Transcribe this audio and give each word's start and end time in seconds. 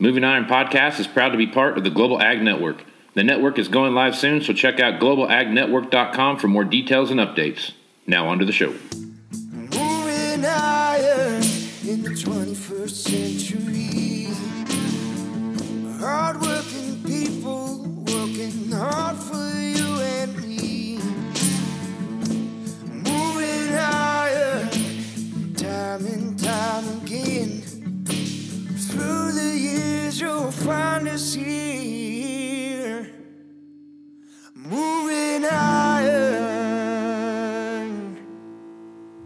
Moving 0.00 0.22
Iron 0.22 0.44
Podcast 0.44 1.00
is 1.00 1.08
proud 1.08 1.30
to 1.30 1.36
be 1.36 1.48
part 1.48 1.76
of 1.76 1.82
the 1.82 1.90
Global 1.90 2.22
Ag 2.22 2.40
Network. 2.40 2.84
The 3.14 3.24
network 3.24 3.58
is 3.58 3.66
going 3.66 3.94
live 3.94 4.14
soon, 4.14 4.40
so 4.40 4.52
check 4.52 4.78
out 4.78 5.00
globalagnetwork.com 5.00 6.38
for 6.38 6.46
more 6.46 6.62
details 6.62 7.10
and 7.10 7.18
updates. 7.18 7.72
Now, 8.06 8.28
on 8.28 8.38
to 8.38 8.44
the 8.44 8.52
show. 8.52 8.72
Moving 9.32 10.44
iron 10.44 11.42
in 11.84 12.02
the 12.02 12.10
21st 12.10 12.90
century. 12.90 14.28
Hardworking 15.98 17.02
people 17.02 17.78
working 18.06 18.70
hard 18.70 19.16
for 19.16 19.58
you 19.58 19.77
you'll 30.20 30.50
find 30.50 31.06
us 31.06 31.32
here. 31.34 33.08
Moving 34.54 35.44
iron. 35.44 36.38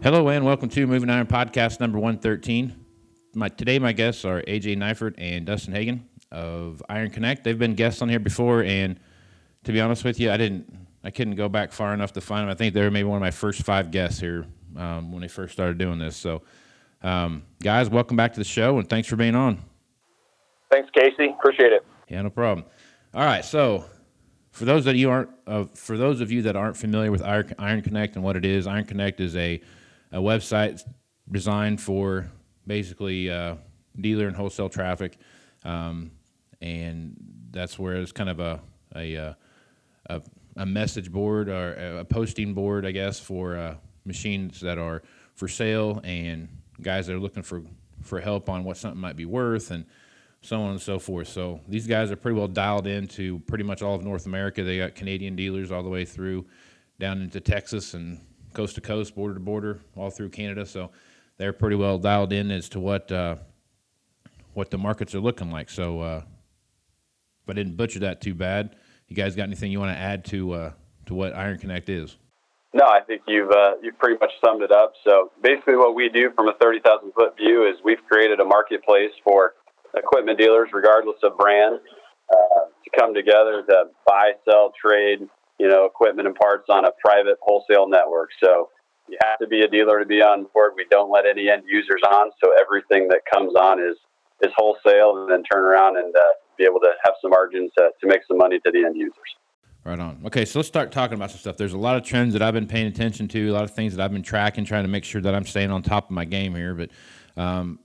Hello 0.03 0.29
and 0.29 0.45
welcome 0.45 0.69
to 0.69 0.85
Moving 0.85 1.09
Iron 1.09 1.25
Podcast 1.25 1.79
number 1.79 1.97
113. 1.97 2.75
My, 3.33 3.49
today, 3.49 3.79
my 3.79 3.91
guests 3.91 4.23
are 4.23 4.43
AJ 4.43 4.77
Neifert 4.77 5.15
and 5.17 5.45
Dustin 5.45 5.73
Hagen 5.73 6.07
of 6.31 6.83
Iron 6.89 7.09
Connect. 7.09 7.43
They've 7.43 7.57
been 7.57 7.73
guests 7.73 8.03
on 8.03 8.09
here 8.09 8.19
before, 8.19 8.61
and 8.63 8.99
to 9.63 9.71
be 9.71 9.81
honest 9.81 10.03
with 10.03 10.19
you, 10.19 10.29
I 10.31 10.37
didn't, 10.37 10.71
I 11.03 11.09
couldn't 11.09 11.35
go 11.35 11.49
back 11.49 11.71
far 11.71 11.95
enough 11.95 12.13
to 12.13 12.21
find 12.21 12.43
them. 12.43 12.49
I 12.49 12.55
think 12.55 12.75
they 12.75 12.81
were 12.81 12.91
maybe 12.91 13.07
one 13.07 13.17
of 13.17 13.21
my 13.21 13.31
first 13.31 13.63
five 13.63 13.89
guests 13.89 14.19
here 14.19 14.45
um, 14.77 15.11
when 15.11 15.21
they 15.21 15.27
first 15.27 15.53
started 15.53 15.79
doing 15.79 15.97
this. 15.97 16.15
So, 16.15 16.43
um, 17.01 17.41
guys, 17.63 17.89
welcome 17.89 18.15
back 18.15 18.33
to 18.33 18.39
the 18.39 18.45
show, 18.45 18.77
and 18.77 18.87
thanks 18.87 19.07
for 19.07 19.15
being 19.15 19.33
on. 19.33 19.63
Thanks, 20.73 20.89
Casey. 20.89 21.29
Appreciate 21.29 21.71
it. 21.71 21.85
Yeah, 22.09 22.23
no 22.23 22.31
problem. 22.31 22.65
All 23.13 23.23
right, 23.23 23.45
so 23.45 23.85
for 24.49 24.65
those 24.65 24.85
that 24.85 24.95
you 24.95 25.11
aren't, 25.11 25.29
uh, 25.45 25.65
for 25.75 25.97
those 25.99 26.19
of 26.19 26.31
you 26.31 26.41
that 26.43 26.55
aren't 26.55 26.75
familiar 26.75 27.11
with 27.11 27.21
Iron 27.21 27.81
Connect 27.83 28.15
and 28.15 28.23
what 28.23 28.35
it 28.35 28.43
is, 28.43 28.65
Iron 28.65 28.85
Connect 28.85 29.19
is 29.19 29.35
a, 29.35 29.61
a 30.11 30.17
website 30.17 30.81
designed 31.31 31.79
for 31.79 32.31
basically 32.65 33.29
uh, 33.29 33.57
dealer 34.01 34.25
and 34.25 34.35
wholesale 34.35 34.67
traffic, 34.67 35.19
um, 35.63 36.09
and 36.59 37.17
that's 37.51 37.77
where 37.77 37.97
it's 37.97 38.11
kind 38.11 38.29
of 38.31 38.39
a 38.39 38.59
a, 38.95 39.15
uh, 39.15 39.33
a, 40.09 40.21
a 40.57 40.65
message 40.65 41.11
board 41.11 41.49
or 41.49 41.99
a 41.99 42.05
posting 42.05 42.55
board, 42.55 42.83
I 42.83 42.91
guess, 42.91 43.19
for 43.19 43.57
uh, 43.57 43.75
machines 44.05 44.59
that 44.61 44.79
are 44.79 45.03
for 45.35 45.47
sale 45.47 46.01
and 46.03 46.47
guys 46.81 47.05
that 47.05 47.15
are 47.15 47.19
looking 47.19 47.43
for 47.43 47.61
for 48.01 48.19
help 48.19 48.49
on 48.49 48.63
what 48.63 48.77
something 48.77 48.99
might 48.99 49.15
be 49.15 49.25
worth 49.25 49.69
and 49.69 49.85
so 50.43 50.61
on 50.61 50.71
and 50.71 50.81
so 50.81 50.99
forth. 50.99 51.29
So 51.29 51.61
these 51.67 51.87
guys 51.87 52.11
are 52.11 52.15
pretty 52.15 52.37
well 52.37 52.49
dialed 52.49 52.85
into 52.85 53.39
pretty 53.39 53.63
much 53.63 53.81
all 53.81 53.95
of 53.95 54.03
North 54.03 54.25
America. 54.25 54.63
They 54.63 54.77
got 54.77 54.93
Canadian 54.93 55.35
dealers 55.35 55.71
all 55.71 55.81
the 55.81 55.89
way 55.89 56.05
through 56.05 56.45
down 56.99 57.21
into 57.21 57.39
Texas 57.39 57.93
and 57.93 58.19
coast 58.53 58.75
to 58.75 58.81
coast, 58.81 59.15
border 59.15 59.33
to 59.33 59.39
border, 59.39 59.79
all 59.95 60.09
through 60.09 60.29
Canada. 60.29 60.65
So 60.65 60.91
they're 61.37 61.53
pretty 61.53 61.77
well 61.77 61.97
dialed 61.97 62.33
in 62.33 62.51
as 62.51 62.67
to 62.69 62.79
what 62.79 63.11
uh, 63.11 63.37
what 64.53 64.69
the 64.69 64.77
markets 64.77 65.15
are 65.15 65.21
looking 65.21 65.49
like. 65.49 65.69
So 65.69 66.01
uh, 66.01 66.21
if 67.43 67.49
I 67.49 67.53
didn't 67.53 67.77
butcher 67.77 67.99
that 67.99 68.19
too 68.19 68.35
bad, 68.35 68.75
you 69.07 69.15
guys 69.15 69.35
got 69.35 69.43
anything 69.43 69.71
you 69.71 69.79
want 69.79 69.95
to 69.95 69.99
add 69.99 70.25
to 70.25 70.51
uh, 70.51 70.71
to 71.05 71.15
what 71.15 71.33
Iron 71.33 71.57
Connect 71.57 71.87
is? 71.87 72.17
No, 72.73 72.85
I 72.85 72.99
think 73.01 73.21
you've 73.27 73.51
uh, 73.51 73.75
you've 73.81 73.97
pretty 73.97 74.17
much 74.19 74.31
summed 74.43 74.61
it 74.61 74.71
up. 74.71 74.93
So 75.07 75.31
basically, 75.41 75.77
what 75.77 75.95
we 75.95 76.09
do 76.09 76.31
from 76.35 76.49
a 76.49 76.53
thirty 76.61 76.79
thousand 76.79 77.13
foot 77.13 77.37
view 77.37 77.63
is 77.63 77.77
we've 77.85 78.03
created 78.09 78.41
a 78.41 78.45
marketplace 78.45 79.11
for 79.23 79.53
equipment 79.95 80.39
dealers, 80.39 80.69
regardless 80.73 81.17
of 81.23 81.37
brand, 81.37 81.79
uh, 82.31 82.65
to 82.83 82.99
come 82.99 83.13
together 83.13 83.63
to 83.67 83.85
buy, 84.05 84.31
sell, 84.49 84.73
trade, 84.79 85.19
you 85.59 85.67
know, 85.67 85.85
equipment 85.85 86.27
and 86.27 86.35
parts 86.35 86.65
on 86.69 86.85
a 86.85 86.91
private 87.03 87.37
wholesale 87.41 87.87
network. 87.87 88.29
So 88.43 88.69
you 89.07 89.17
have 89.23 89.39
to 89.39 89.47
be 89.47 89.61
a 89.61 89.67
dealer 89.67 89.99
to 89.99 90.05
be 90.05 90.21
on 90.21 90.47
board. 90.53 90.73
We 90.75 90.85
don't 90.89 91.11
let 91.11 91.25
any 91.25 91.49
end 91.49 91.63
users 91.67 92.01
on, 92.07 92.31
so 92.43 92.51
everything 92.59 93.07
that 93.09 93.21
comes 93.31 93.53
on 93.55 93.79
is 93.79 93.97
is 94.41 94.51
wholesale, 94.57 95.21
and 95.21 95.31
then 95.31 95.43
turn 95.43 95.63
around 95.63 95.95
and 95.97 96.13
uh, 96.13 96.19
be 96.57 96.65
able 96.65 96.79
to 96.79 96.89
have 97.05 97.13
some 97.21 97.31
margins 97.31 97.71
to, 97.77 97.89
to 98.01 98.07
make 98.07 98.21
some 98.27 98.37
money 98.37 98.59
to 98.59 98.71
the 98.71 98.83
end 98.83 98.97
users. 98.97 99.13
Right 99.85 99.99
on. 99.99 100.21
Okay, 100.25 100.45
so 100.45 100.59
let's 100.59 100.67
start 100.67 100.91
talking 100.91 101.15
about 101.15 101.31
some 101.31 101.39
stuff. 101.39 101.57
There's 101.57 101.73
a 101.73 101.77
lot 101.77 101.97
of 101.97 102.03
trends 102.03 102.33
that 102.33 102.41
I've 102.41 102.53
been 102.53 102.67
paying 102.67 102.87
attention 102.87 103.27
to, 103.29 103.49
a 103.49 103.51
lot 103.51 103.63
of 103.63 103.71
things 103.71 103.95
that 103.95 104.03
I've 104.03 104.11
been 104.11 104.23
tracking, 104.23 104.63
trying 104.63 104.83
to 104.83 104.89
make 104.89 105.03
sure 105.03 105.21
that 105.21 105.35
I'm 105.35 105.45
staying 105.45 105.71
on 105.71 105.81
top 105.81 106.05
of 106.05 106.11
my 106.11 106.25
game 106.25 106.55
here. 106.55 106.73
But 106.73 106.89
um, 107.35 107.79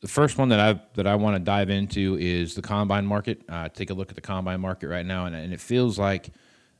the 0.00 0.08
first 0.08 0.38
one 0.38 0.48
that 0.48 0.60
I 0.60 0.80
that 0.94 1.06
I 1.06 1.14
want 1.14 1.36
to 1.36 1.40
dive 1.40 1.70
into 1.70 2.16
is 2.18 2.54
the 2.54 2.62
combine 2.62 3.06
market. 3.06 3.42
Uh, 3.48 3.68
take 3.68 3.90
a 3.90 3.94
look 3.94 4.08
at 4.08 4.14
the 4.14 4.22
combine 4.22 4.60
market 4.60 4.88
right 4.88 5.04
now, 5.04 5.26
and, 5.26 5.36
and 5.36 5.52
it 5.52 5.60
feels 5.60 5.98
like 5.98 6.30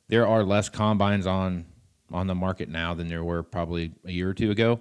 there 0.08 0.26
are 0.26 0.42
less 0.42 0.68
combines 0.68 1.26
on 1.26 1.66
on 2.12 2.26
the 2.26 2.34
market 2.34 2.68
now 2.68 2.94
than 2.94 3.08
there 3.08 3.22
were 3.22 3.42
probably 3.42 3.92
a 4.04 4.10
year 4.10 4.30
or 4.30 4.34
two 4.34 4.50
ago. 4.50 4.80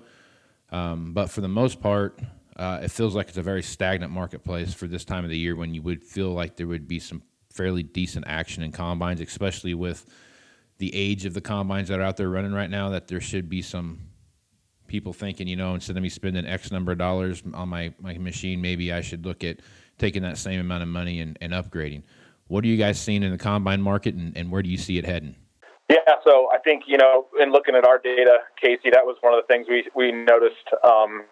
Um, 0.71 1.13
but 1.13 1.29
for 1.29 1.41
the 1.41 1.47
most 1.47 1.81
part, 1.81 2.19
uh, 2.55 2.79
it 2.81 2.91
feels 2.91 3.15
like 3.15 3.27
it's 3.29 3.37
a 3.37 3.43
very 3.43 3.61
stagnant 3.61 4.11
marketplace 4.11 4.73
for 4.73 4.87
this 4.87 5.05
time 5.05 5.23
of 5.23 5.29
the 5.29 5.37
year 5.37 5.55
when 5.55 5.73
you 5.73 5.81
would 5.81 6.03
feel 6.03 6.31
like 6.31 6.55
there 6.55 6.67
would 6.67 6.87
be 6.87 6.99
some 6.99 7.21
fairly 7.51 7.83
decent 7.83 8.25
action 8.27 8.63
in 8.63 8.71
combines, 8.71 9.21
especially 9.21 9.73
with 9.73 10.05
the 10.77 10.93
age 10.95 11.25
of 11.25 11.33
the 11.33 11.41
combines 11.41 11.89
that 11.89 11.99
are 11.99 12.03
out 12.03 12.17
there 12.17 12.29
running 12.29 12.53
right 12.53 12.69
now. 12.69 12.89
That 12.89 13.07
there 13.07 13.21
should 13.21 13.49
be 13.49 13.61
some 13.61 14.08
people 14.89 15.13
thinking, 15.13 15.47
you 15.47 15.55
know, 15.55 15.75
instead 15.75 15.95
of 15.95 16.03
me 16.03 16.09
spending 16.09 16.45
X 16.45 16.71
number 16.71 16.91
of 16.91 16.97
dollars 16.97 17.41
on 17.53 17.69
my, 17.69 17.93
my 18.01 18.17
machine, 18.17 18.61
maybe 18.61 18.91
I 18.91 18.99
should 19.01 19.25
look 19.25 19.43
at 19.43 19.59
taking 19.97 20.23
that 20.23 20.37
same 20.37 20.59
amount 20.59 20.83
of 20.83 20.89
money 20.89 21.21
and, 21.21 21.37
and 21.39 21.53
upgrading. 21.53 22.03
What 22.47 22.63
are 22.63 22.67
you 22.67 22.77
guys 22.77 22.99
seeing 22.99 23.23
in 23.23 23.31
the 23.31 23.37
combine 23.37 23.81
market 23.81 24.15
and, 24.15 24.35
and 24.35 24.51
where 24.51 24.63
do 24.63 24.69
you 24.69 24.77
see 24.77 24.97
it 24.97 25.05
heading? 25.05 25.35
Yeah, 25.89 25.97
so 26.23 26.49
I 26.53 26.59
think 26.59 26.83
you 26.85 26.97
know, 26.97 27.27
in 27.41 27.51
looking 27.51 27.75
at 27.75 27.85
our 27.85 27.97
data, 27.97 28.39
Casey, 28.61 28.91
that 28.91 29.05
was 29.05 29.17
one 29.21 29.33
of 29.33 29.41
the 29.41 29.47
things 29.47 29.65
we 29.67 29.85
we 29.95 30.11
noticed 30.11 30.69
um, 30.83 31.23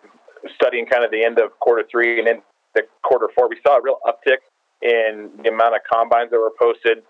studying 0.55 0.87
kind 0.87 1.05
of 1.05 1.11
the 1.11 1.23
end 1.23 1.37
of 1.37 1.51
quarter 1.59 1.83
three 1.91 2.17
and 2.17 2.27
in 2.27 2.41
the 2.73 2.81
quarter 3.03 3.27
four. 3.35 3.49
We 3.49 3.57
saw 3.65 3.77
a 3.77 3.81
real 3.81 3.99
uptick 4.05 4.41
in 4.81 5.29
the 5.43 5.49
amount 5.49 5.75
of 5.75 5.81
combines 5.91 6.31
that 6.31 6.39
were 6.39 6.53
posted. 6.59 7.03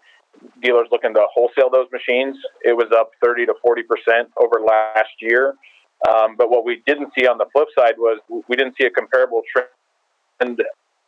Dealers 0.62 0.88
looking 0.92 1.14
to 1.16 1.26
wholesale 1.34 1.70
those 1.72 1.88
machines. 1.92 2.36
It 2.64 2.76
was 2.76 2.88
up 2.92 3.12
30 3.24 3.46
to 3.48 3.54
40 3.62 3.84
percent 3.84 4.30
over 4.38 4.60
last 4.60 5.16
year. 5.22 5.56
Um, 6.08 6.36
but 6.38 6.50
what 6.50 6.64
we 6.64 6.84
didn't 6.86 7.12
see 7.18 7.26
on 7.26 7.38
the 7.38 7.46
flip 7.52 7.68
side 7.78 7.96
was 7.98 8.20
we 8.30 8.56
didn't 8.56 8.76
see 8.80 8.86
a 8.86 8.90
comparable 8.90 9.42
trend 9.52 10.62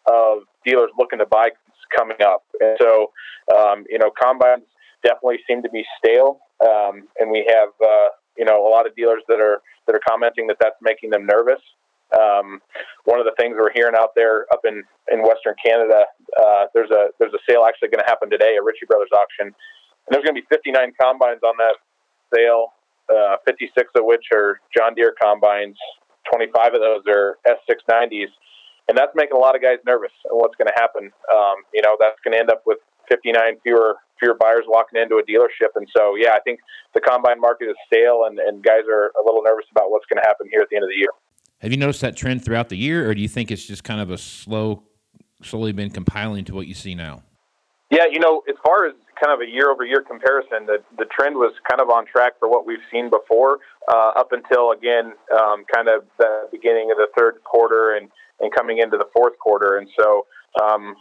of 0.08 0.40
dealers 0.66 0.90
looking 0.98 1.20
to 1.20 1.26
buy 1.26 1.50
coming 1.96 2.18
up. 2.22 2.44
And 2.60 2.78
so, 2.82 3.12
um, 3.56 3.86
you 3.90 4.00
know, 4.00 4.12
combines 4.20 4.64
definitely 5.04 5.40
seem 5.48 5.62
to 5.64 5.70
be 5.70 5.84
stale, 5.98 6.40
um, 6.62 7.08
and 7.20 7.32
we 7.32 7.46
have 7.48 7.70
uh, 7.82 8.10
you 8.38 8.46
know 8.46 8.68
a 8.68 8.70
lot 8.70 8.88
of 8.88 8.96
dealers 8.96 9.24
that 9.28 9.40
are 9.40 9.62
that 9.88 9.96
are 9.96 10.02
commenting 10.08 10.48
that 10.48 10.58
that's 10.60 10.76
making 10.82 11.10
them 11.10 11.26
nervous. 11.26 11.62
Um, 12.10 12.60
one 13.06 13.20
of 13.20 13.26
the 13.26 13.34
things 13.38 13.56
we're 13.58 13.72
hearing 13.72 13.94
out 13.96 14.16
there 14.16 14.48
up 14.52 14.62
in, 14.66 14.84
in 15.12 15.22
Western 15.22 15.54
Canada, 15.64 16.06
uh, 16.42 16.66
there's 16.74 16.90
a 16.90 17.10
there's 17.20 17.34
a 17.34 17.44
sale 17.48 17.66
actually 17.68 17.90
going 17.90 18.02
to 18.02 18.10
happen 18.10 18.30
today, 18.30 18.58
a 18.58 18.64
Ritchie 18.64 18.88
Brothers 18.88 19.14
auction, 19.14 19.54
and 19.54 20.10
there's 20.10 20.24
going 20.24 20.36
to 20.36 20.42
be 20.42 20.48
59 20.50 20.94
combines 21.00 21.42
on 21.46 21.54
that 21.58 21.78
sale, 22.34 22.74
uh, 23.10 23.38
56 23.46 23.92
of 23.96 24.06
which 24.06 24.26
are 24.34 24.60
John 24.76 24.94
Deere 24.96 25.14
combines, 25.22 25.78
25 26.32 26.76
of 26.76 26.82
those 26.82 27.04
are 27.08 27.38
S690s, 27.48 28.30
and 28.88 28.98
that's 28.98 29.12
making 29.16 29.36
a 29.36 29.40
lot 29.40 29.56
of 29.56 29.62
guys 29.62 29.78
nervous. 29.86 30.12
And 30.30 30.40
what's 30.40 30.56
going 30.56 30.68
to 30.68 30.78
happen? 30.78 31.12
Um, 31.34 31.56
you 31.74 31.82
know, 31.82 31.98
that's 32.00 32.18
going 32.24 32.34
to 32.34 32.40
end 32.40 32.50
up 32.50 32.64
with 32.66 32.80
59 33.10 33.60
fewer 33.64 33.98
fewer 34.20 34.36
buyers 34.40 34.66
walking 34.68 35.02
into 35.02 35.16
a 35.16 35.24
dealership. 35.24 35.70
And 35.76 35.88
so, 35.96 36.16
yeah, 36.16 36.32
I 36.34 36.40
think 36.42 36.60
the 36.94 37.00
combine 37.00 37.40
market 37.40 37.70
is 37.70 37.76
stale, 37.88 38.26
and, 38.28 38.38
and 38.40 38.64
guys 38.64 38.84
are 38.92 39.12
a 39.20 39.24
little 39.26 39.42
nervous 39.42 39.66
about 39.72 39.92
what's 39.92 40.06
going 40.08 40.22
to 40.22 40.28
happen 40.28 40.48
here 40.52 40.62
at 40.62 40.68
the 40.70 40.76
end 40.76 40.84
of 40.84 40.90
the 40.90 40.98
year. 40.98 41.12
Have 41.60 41.72
you 41.72 41.78
noticed 41.78 42.02
that 42.02 42.16
trend 42.16 42.44
throughout 42.44 42.70
the 42.70 42.78
year, 42.78 43.10
or 43.10 43.16
do 43.16 43.22
you 43.22 43.28
think 43.28 43.52
it's 43.52 43.66
just 43.66 43.84
kind 43.84 44.02
of 44.02 44.12
a 44.12 44.18
slow, 44.18 44.84
slowly 45.42 45.72
been 45.72 45.90
compiling 45.90 46.46
to 46.46 46.54
what 46.54 46.68
you 46.68 46.74
see 46.74 46.96
now? 46.96 47.24
Yeah, 47.90 48.06
you 48.12 48.20
know, 48.20 48.44
as 48.48 48.56
far 48.64 48.86
as 48.86 48.94
kind 49.22 49.34
of 49.34 49.42
a 49.42 49.50
year 49.50 49.70
over 49.70 49.84
year 49.84 50.02
comparison, 50.02 50.66
the, 50.66 50.78
the 50.98 51.06
trend 51.06 51.36
was 51.36 51.54
kind 51.70 51.82
of 51.82 51.90
on 51.90 52.06
track 52.06 52.34
for 52.40 52.50
what 52.50 52.66
we've 52.66 52.84
seen 52.92 53.10
before, 53.10 53.60
uh, 53.92 54.12
up 54.16 54.32
until, 54.32 54.72
again, 54.72 55.14
um, 55.34 55.66
kind 55.74 55.88
of 55.88 56.06
the 56.18 56.48
beginning 56.52 56.92
of 56.92 56.98
the 56.98 57.08
third 57.18 57.44
quarter 57.44 57.96
and, 57.96 58.10
and 58.40 58.54
coming 58.56 58.80
into 58.80 58.98
the 58.98 59.08
fourth 59.14 59.38
quarter. 59.40 59.78
And 59.78 59.90
so, 60.00 60.26
um, 60.62 60.96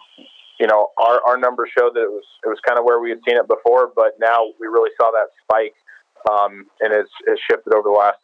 you 0.58 0.66
know, 0.66 0.88
our, 0.98 1.20
our 1.28 1.38
numbers 1.38 1.70
showed 1.78 1.94
that 1.94 2.02
it 2.02 2.10
was 2.10 2.24
it 2.44 2.48
was 2.48 2.58
kind 2.66 2.78
of 2.78 2.84
where 2.84 2.98
we 2.98 3.10
had 3.10 3.20
seen 3.26 3.36
it 3.36 3.46
before, 3.46 3.92
but 3.94 4.18
now 4.20 4.46
we 4.58 4.66
really 4.66 4.90
saw 5.00 5.10
that 5.12 5.28
spike, 5.44 5.74
um, 6.28 6.66
and 6.80 6.92
it's, 6.92 7.10
it's 7.26 7.40
shifted 7.48 7.72
over 7.72 7.88
the 7.88 7.94
last 7.96 8.18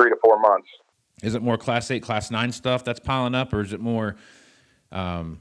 three 0.00 0.10
to 0.10 0.16
four 0.24 0.40
months. 0.40 0.68
Is 1.22 1.34
it 1.34 1.42
more 1.42 1.58
Class 1.58 1.90
Eight, 1.90 2.02
Class 2.02 2.30
Nine 2.30 2.52
stuff 2.52 2.84
that's 2.84 3.00
piling 3.00 3.34
up, 3.34 3.52
or 3.52 3.60
is 3.60 3.72
it 3.72 3.80
more, 3.80 4.16
um, 4.92 5.40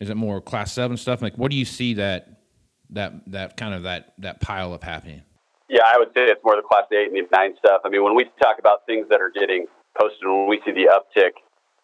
is 0.00 0.10
it 0.10 0.16
more 0.16 0.40
Class 0.40 0.72
Seven 0.72 0.96
stuff? 0.96 1.22
Like, 1.22 1.36
what 1.36 1.50
do 1.50 1.56
you 1.56 1.64
see 1.64 1.94
that 1.94 2.37
that 2.90 3.12
that 3.26 3.56
kind 3.56 3.74
of 3.74 3.82
that 3.84 4.14
that 4.18 4.40
pile 4.40 4.72
up 4.72 4.84
happening? 4.84 5.22
Yeah, 5.68 5.82
I 5.84 5.98
would 5.98 6.08
say 6.14 6.24
it's 6.24 6.42
more 6.42 6.56
the 6.56 6.62
Class 6.62 6.84
Eight 6.92 7.12
and 7.12 7.16
the 7.16 7.28
Nine 7.30 7.54
stuff. 7.58 7.82
I 7.84 7.88
mean, 7.88 8.02
when 8.02 8.14
we 8.14 8.24
talk 8.40 8.58
about 8.58 8.86
things 8.86 9.06
that 9.10 9.20
are 9.20 9.30
getting 9.30 9.66
posted, 10.00 10.24
when 10.24 10.48
we 10.48 10.60
see 10.64 10.72
the 10.72 10.88
uptick, 10.88 11.36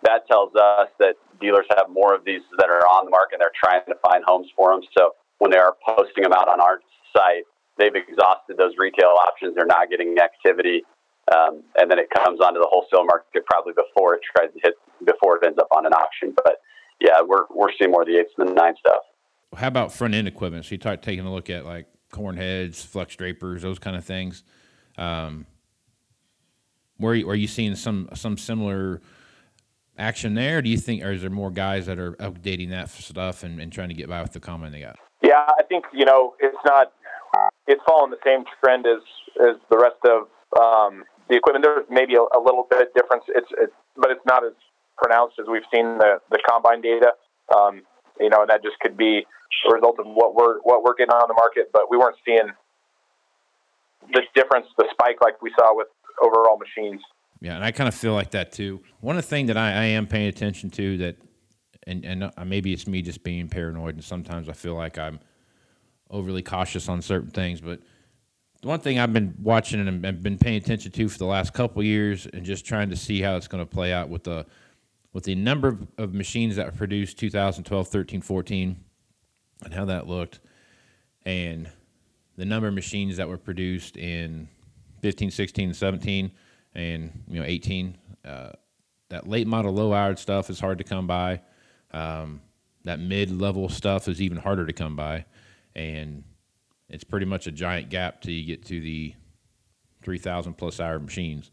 that 0.05 0.27
tells 0.27 0.55
us 0.55 0.89
that 0.99 1.17
dealers 1.41 1.67
have 1.77 1.91
more 1.91 2.15
of 2.15 2.25
these 2.25 2.41
that 2.59 2.71
are 2.71 2.87
on 2.89 3.05
the 3.05 3.11
market. 3.11 3.39
They're 3.41 3.53
trying 3.53 3.85
to 3.89 3.97
find 4.01 4.25
homes 4.25 4.49
for 4.57 4.73
them. 4.73 4.81
So 4.97 5.13
when 5.39 5.51
they 5.51 5.59
are 5.59 5.77
posting 5.85 6.23
them 6.23 6.33
out 6.33 6.49
on 6.49 6.61
our 6.61 6.81
site, 7.13 7.45
they've 7.77 7.95
exhausted 7.95 8.57
those 8.57 8.73
retail 8.79 9.17
options. 9.21 9.55
They're 9.55 9.67
not 9.67 9.91
getting 9.91 10.17
activity. 10.19 10.85
Um, 11.33 11.63
and 11.77 11.91
then 11.91 11.99
it 11.99 12.09
comes 12.13 12.41
onto 12.41 12.61
the 12.61 12.69
wholesale 12.69 13.05
market 13.05 13.45
probably 13.47 13.73
before 13.73 14.15
it 14.15 14.21
tries 14.37 14.53
to 14.53 14.61
hit 14.63 14.75
before 15.05 15.37
it 15.37 15.45
ends 15.45 15.59
up 15.59 15.69
on 15.77 15.87
an 15.87 15.93
auction. 15.93 16.35
But 16.37 16.61
yeah, 17.01 17.21
we're 17.21 17.49
we're 17.51 17.73
seeing 17.79 17.91
more 17.91 18.03
of 18.03 18.09
the 18.09 18.17
eights 18.17 18.33
than 18.37 18.49
the 18.49 18.55
nine 18.55 18.75
stuff. 18.79 19.01
How 19.55 19.69
about 19.69 19.93
front 19.93 20.15
end 20.15 20.29
equipment? 20.29 20.65
So 20.65 20.73
you 20.73 20.81
start 20.81 21.03
taking 21.03 21.25
a 21.25 21.33
look 21.33 21.51
at 21.51 21.65
like 21.65 21.87
corn 22.11 22.37
heads, 22.37 22.83
flex 22.83 23.17
drapers, 23.17 23.63
those 23.63 23.79
kind 23.79 23.97
of 23.97 24.05
things. 24.05 24.43
Um, 24.97 25.47
where 26.99 27.13
are 27.13 27.35
you 27.35 27.49
seeing 27.49 27.75
some 27.75 28.09
some 28.15 28.39
similar 28.39 29.01
action 29.99 30.35
there? 30.35 30.63
do 30.63 30.71
you 30.71 30.77
think, 30.77 31.03
or 31.03 31.13
is 31.13 31.21
there 31.23 31.31
more 31.31 31.51
guys 31.51 31.87
that 31.87 31.99
are 31.99 32.13
updating 32.15 32.71
that 32.71 32.91
stuff 32.91 33.43
and, 33.43 33.61
and 33.61 33.73
trying 33.73 33.89
to 33.89 33.95
get 33.95 34.09
by 34.09 34.23
with 34.23 34.33
the 34.33 34.41
combine 34.41 34.73
they 34.73 34.81
got? 34.81 34.97
Yeah, 35.23 35.45
I 35.59 35.63
think 35.69 35.85
you 35.93 36.05
know 36.05 36.35
it's 36.41 36.57
not. 36.65 36.93
It's 37.67 37.83
following 37.89 38.11
the 38.11 38.19
same 38.25 38.45
trend 38.63 38.87
as 38.87 39.03
as 39.41 39.57
the 39.71 39.79
rest 39.79 39.97
of 40.05 40.29
um, 40.61 41.05
the 41.29 41.37
equipment. 41.37 41.65
There's 41.65 41.87
maybe 41.91 42.15
a, 42.15 42.21
a 42.21 42.41
little 42.41 42.67
bit 42.71 42.95
difference. 42.95 43.25
It's, 43.29 43.49
it's 43.59 43.73
but 43.97 44.11
it's 44.11 44.25
not 44.27 44.45
as 44.45 44.53
pronounced 44.97 45.37
as 45.41 45.47
we've 45.51 45.67
seen 45.75 45.99
the 45.99 46.21
the 46.31 46.39
combine 46.49 46.81
data. 46.81 47.13
Um, 47.55 47.83
you 48.21 48.31
know, 48.31 48.43
and 48.43 48.51
that 48.51 48.63
just 48.63 48.79
could 48.81 48.97
be 48.97 49.27
a 49.69 49.75
result 49.75 49.99
of 49.99 50.07
what 50.07 50.35
we're 50.35 50.61
what 50.61 50.83
we're 50.83 50.95
getting 50.95 51.13
on 51.13 51.29
the 51.29 51.35
market. 51.35 51.71
But 51.73 51.91
we 51.91 51.97
weren't 51.97 52.17
seeing 52.25 52.51
the 54.13 54.23
difference, 54.35 54.67
the 54.77 54.87
spike 54.91 55.17
like 55.23 55.41
we 55.43 55.53
saw 55.59 55.75
with 55.77 55.89
overall 56.23 56.59
machines. 56.59 57.01
Yeah, 57.41 57.57
and 57.57 57.65
I 57.65 57.73
kind 57.73 57.89
of 57.89 57.95
feel 57.95 58.15
like 58.15 58.31
that 58.31 58.53
too. 58.53 58.81
One 59.01 59.17
of 59.17 59.23
the 59.25 59.29
things 59.29 59.49
that 59.49 59.57
I, 59.57 59.71
I 59.71 59.85
am 59.85 60.07
paying 60.07 60.29
attention 60.29 60.71
to 60.71 60.97
that, 60.99 61.17
and 61.87 62.05
and 62.05 62.25
uh, 62.25 62.31
maybe 62.45 62.73
it's 62.73 62.87
me 62.87 63.03
just 63.03 63.23
being 63.23 63.49
paranoid, 63.49 63.95
and 63.95 64.05
sometimes 64.05 64.49
I 64.49 64.53
feel 64.53 64.75
like 64.75 64.99
I'm 64.99 65.21
overly 66.11 66.43
cautious 66.43 66.89
on 66.89 67.03
certain 67.03 67.31
things, 67.31 67.61
but 67.61 67.81
the 68.65 68.69
one 68.69 68.81
thing 68.81 68.99
I've 68.99 69.13
been 69.13 69.35
watching 69.43 69.87
and 69.87 70.23
been 70.23 70.39
paying 70.39 70.57
attention 70.57 70.91
to 70.93 71.09
for 71.09 71.19
the 71.19 71.27
last 71.27 71.53
couple 71.53 71.83
years, 71.83 72.27
and 72.27 72.45
just 72.45 72.65
trying 72.65 72.89
to 72.91 72.97
see 72.97 73.21
how 73.21 73.37
it's 73.37 73.47
going 73.49 73.63
to 73.63 73.71
play 73.71 73.93
out 73.93 74.09
with 74.09 74.25
the 74.25 74.47
with 75.13 75.25
the 75.25 75.35
number 75.35 75.69
of, 75.69 75.87
of 75.99 76.15
machines 76.15 76.57
that 76.57 76.67
were 76.67 76.73
produced 76.73 77.19
2012, 77.19 77.89
13, 77.89 78.21
14, 78.23 78.85
and 79.63 79.73
how 79.73 79.85
that 79.85 80.07
looked, 80.07 80.41
and 81.25 81.71
the 82.37 82.45
number 82.45 82.69
of 82.69 82.75
machines 82.75 83.17
that 83.17 83.29
were 83.29 83.39
produced 83.39 83.97
in 83.97 84.49
15, 85.03 85.31
16, 85.31 85.75
17, 85.75 86.33
and 86.75 87.25
you 87.29 87.41
know 87.41 87.47
18. 87.47 87.97
Uh, 88.25 88.51
that 89.11 89.29
late 89.29 89.47
model, 89.47 89.73
low 89.73 89.93
hour 89.93 90.17
stuff 90.17 90.51
is 90.51 90.59
hard 90.59 90.79
to 90.79 90.85
come 90.85 91.07
by. 91.07 91.41
Um, 91.93 92.41
that 92.85 92.99
mid 92.99 93.31
level 93.31 93.69
stuff 93.69 94.09
is 94.09 94.21
even 94.21 94.39
harder 94.39 94.67
to 94.67 94.73
come 94.73 94.97
by, 94.97 95.25
and 95.75 96.25
it's 96.89 97.05
pretty 97.05 97.27
much 97.27 97.47
a 97.47 97.53
giant 97.53 97.91
gap 97.91 98.21
till 98.21 98.33
you 98.33 98.45
get 98.45 98.65
to 98.67 98.81
the 98.81 99.15
3,000 100.03 100.55
plus 100.55 100.81
hour 100.81 100.99
machines. 100.99 101.51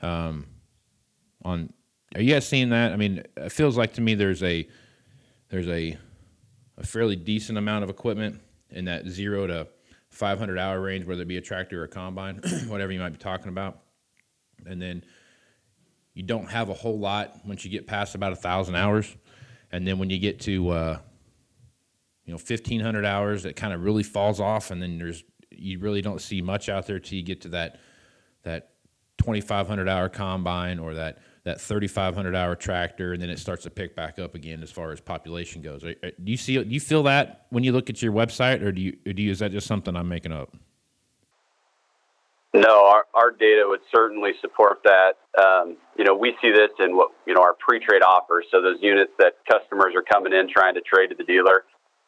Um, 0.00 0.46
on 1.44 1.72
are 2.14 2.20
you 2.20 2.34
guys 2.34 2.46
seeing 2.46 2.70
that? 2.70 2.92
I 2.92 2.96
mean, 2.96 3.22
it 3.36 3.52
feels 3.52 3.76
like 3.76 3.94
to 3.94 4.00
me 4.00 4.14
there's 4.14 4.42
a 4.42 4.66
there's 5.48 5.68
a 5.68 5.96
a 6.80 6.86
fairly 6.86 7.14
decent 7.14 7.58
amount 7.58 7.84
of 7.84 7.90
equipment 7.90 8.40
in 8.70 8.86
that 8.86 9.06
zero 9.06 9.46
to 9.46 9.68
500 10.08 10.58
hour 10.58 10.80
range, 10.80 11.06
whether 11.06 11.22
it 11.22 11.28
be 11.28 11.36
a 11.36 11.42
tractor 11.42 11.82
or 11.82 11.84
a 11.84 11.88
combine, 11.88 12.36
whatever 12.66 12.90
you 12.90 12.98
might 12.98 13.10
be 13.10 13.18
talking 13.18 13.48
about. 13.48 13.82
And 14.66 14.80
then 14.80 15.04
you 16.14 16.22
don't 16.22 16.50
have 16.50 16.70
a 16.70 16.74
whole 16.74 16.98
lot 16.98 17.36
once 17.46 17.64
you 17.64 17.70
get 17.70 17.86
past 17.86 18.14
about 18.14 18.32
a 18.32 18.36
thousand 18.36 18.74
hours. 18.74 19.14
And 19.70 19.86
then 19.86 19.98
when 19.98 20.10
you 20.10 20.18
get 20.18 20.40
to, 20.40 20.70
uh, 20.70 20.98
you 22.24 22.32
know, 22.32 22.38
1500 22.38 23.04
hours, 23.04 23.44
it 23.44 23.56
kind 23.56 23.72
of 23.72 23.84
really 23.84 24.02
falls 24.02 24.40
off. 24.40 24.70
And 24.70 24.82
then 24.82 24.98
there's, 24.98 25.22
you 25.50 25.78
really 25.78 26.02
don't 26.02 26.20
see 26.20 26.40
much 26.40 26.68
out 26.68 26.86
there 26.86 26.98
till 26.98 27.16
you 27.16 27.24
get 27.24 27.42
to 27.42 27.48
that, 27.50 27.78
that 28.42 28.70
2500 29.18 29.88
hour 29.88 30.08
combine 30.08 30.78
or 30.78 30.94
that 30.94 31.18
that 31.44 31.60
3,500 31.60 32.34
hour 32.34 32.54
tractor, 32.54 33.12
and 33.12 33.22
then 33.22 33.30
it 33.30 33.38
starts 33.38 33.62
to 33.64 33.70
pick 33.70 33.96
back 33.96 34.18
up 34.18 34.34
again 34.34 34.62
as 34.62 34.70
far 34.70 34.92
as 34.92 35.00
population 35.00 35.62
goes. 35.62 35.82
Do 35.82 36.12
you 36.24 36.36
see? 36.36 36.62
Do 36.62 36.70
you 36.70 36.80
feel 36.80 37.02
that 37.04 37.46
when 37.50 37.64
you 37.64 37.72
look 37.72 37.88
at 37.88 38.02
your 38.02 38.12
website, 38.12 38.62
or 38.62 38.72
do 38.72 38.80
you? 38.80 38.96
Or 39.06 39.12
do 39.12 39.22
you 39.22 39.30
is 39.30 39.38
that 39.38 39.52
just 39.52 39.66
something 39.66 39.96
I'm 39.96 40.08
making 40.08 40.32
up? 40.32 40.54
No, 42.52 42.84
our, 42.84 43.04
our 43.14 43.30
data 43.30 43.62
would 43.64 43.80
certainly 43.94 44.32
support 44.40 44.80
that. 44.82 45.12
Um, 45.40 45.76
you 45.96 46.04
know, 46.04 46.16
we 46.16 46.34
see 46.42 46.50
this 46.50 46.70
in 46.80 46.96
what 46.96 47.10
you 47.26 47.34
know 47.34 47.42
our 47.42 47.54
pre-trade 47.54 48.02
offers. 48.02 48.46
So 48.50 48.60
those 48.60 48.78
units 48.80 49.12
that 49.18 49.34
customers 49.50 49.94
are 49.94 50.02
coming 50.02 50.32
in 50.32 50.48
trying 50.52 50.74
to 50.74 50.80
trade 50.80 51.08
to 51.08 51.14
the 51.14 51.24
dealer, 51.24 51.64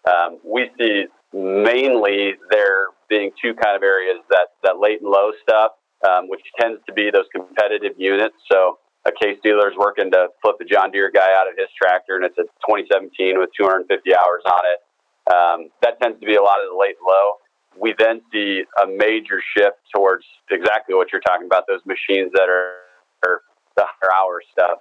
um, 0.06 0.38
we 0.44 0.68
see 0.78 1.04
mainly 1.32 2.34
there 2.50 2.88
being 3.08 3.30
two 3.40 3.54
kind 3.54 3.76
of 3.76 3.82
areas 3.82 4.18
that 4.30 4.48
that 4.64 4.80
late 4.80 5.00
and 5.00 5.10
low 5.10 5.30
stuff, 5.42 5.72
um, 6.08 6.28
which 6.28 6.42
tends 6.60 6.80
to 6.86 6.92
be 6.92 7.10
those 7.12 7.26
competitive 7.32 7.92
units. 7.96 8.34
So 8.50 8.78
a 9.04 9.10
case 9.10 9.38
dealer 9.42 9.70
is 9.70 9.76
working 9.76 10.10
to 10.12 10.28
flip 10.40 10.56
the 10.58 10.64
John 10.64 10.90
Deere 10.90 11.10
guy 11.10 11.34
out 11.34 11.50
of 11.50 11.58
his 11.58 11.68
tractor, 11.74 12.16
and 12.16 12.24
it's 12.24 12.38
a 12.38 12.46
2017 12.66 13.38
with 13.38 13.50
250 13.58 13.90
hours 14.14 14.42
on 14.46 14.62
it. 14.62 14.78
Um, 15.26 15.58
that 15.82 16.00
tends 16.00 16.20
to 16.20 16.26
be 16.26 16.36
a 16.36 16.42
lot 16.42 16.58
of 16.62 16.70
the 16.70 16.78
late 16.78 16.96
low. 17.02 17.38
We 17.78 17.94
then 17.98 18.20
see 18.32 18.62
a 18.82 18.86
major 18.86 19.42
shift 19.56 19.78
towards 19.94 20.24
exactly 20.50 20.94
what 20.94 21.10
you're 21.12 21.22
talking 21.22 21.46
about, 21.46 21.64
those 21.66 21.82
machines 21.86 22.30
that 22.34 22.48
are, 22.48 22.78
are 23.26 23.40
the 23.76 23.86
higher 23.86 24.14
hour 24.14 24.42
stuff, 24.52 24.78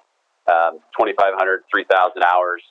um, 0.52 0.80
2,500, 1.00 1.64
3,000 1.72 2.24
hours. 2.24 2.62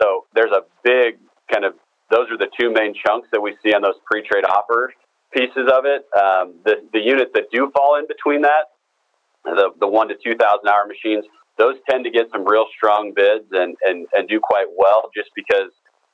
So 0.00 0.26
there's 0.34 0.52
a 0.52 0.62
big 0.84 1.16
kind 1.52 1.64
of, 1.64 1.74
those 2.10 2.28
are 2.30 2.36
the 2.36 2.48
two 2.58 2.72
main 2.72 2.92
chunks 2.92 3.28
that 3.32 3.40
we 3.40 3.56
see 3.62 3.72
on 3.72 3.82
those 3.82 3.96
pre-trade 4.10 4.44
offer 4.44 4.92
pieces 5.32 5.68
of 5.72 5.84
it. 5.84 6.04
Um, 6.16 6.56
the, 6.64 6.80
the 6.92 7.00
units 7.00 7.30
that 7.34 7.44
do 7.52 7.70
fall 7.72 7.96
in 7.98 8.06
between 8.08 8.42
that 8.42 8.72
the, 9.56 9.70
the 9.80 9.86
one 9.86 10.08
to 10.08 10.14
2,000 10.14 10.38
hour 10.68 10.86
machines, 10.86 11.24
those 11.58 11.76
tend 11.90 12.04
to 12.04 12.10
get 12.10 12.26
some 12.32 12.46
real 12.46 12.66
strong 12.76 13.12
bids 13.14 13.46
and, 13.52 13.76
and, 13.84 14.06
and 14.14 14.28
do 14.28 14.40
quite 14.40 14.66
well 14.76 15.10
just 15.14 15.30
because 15.34 15.70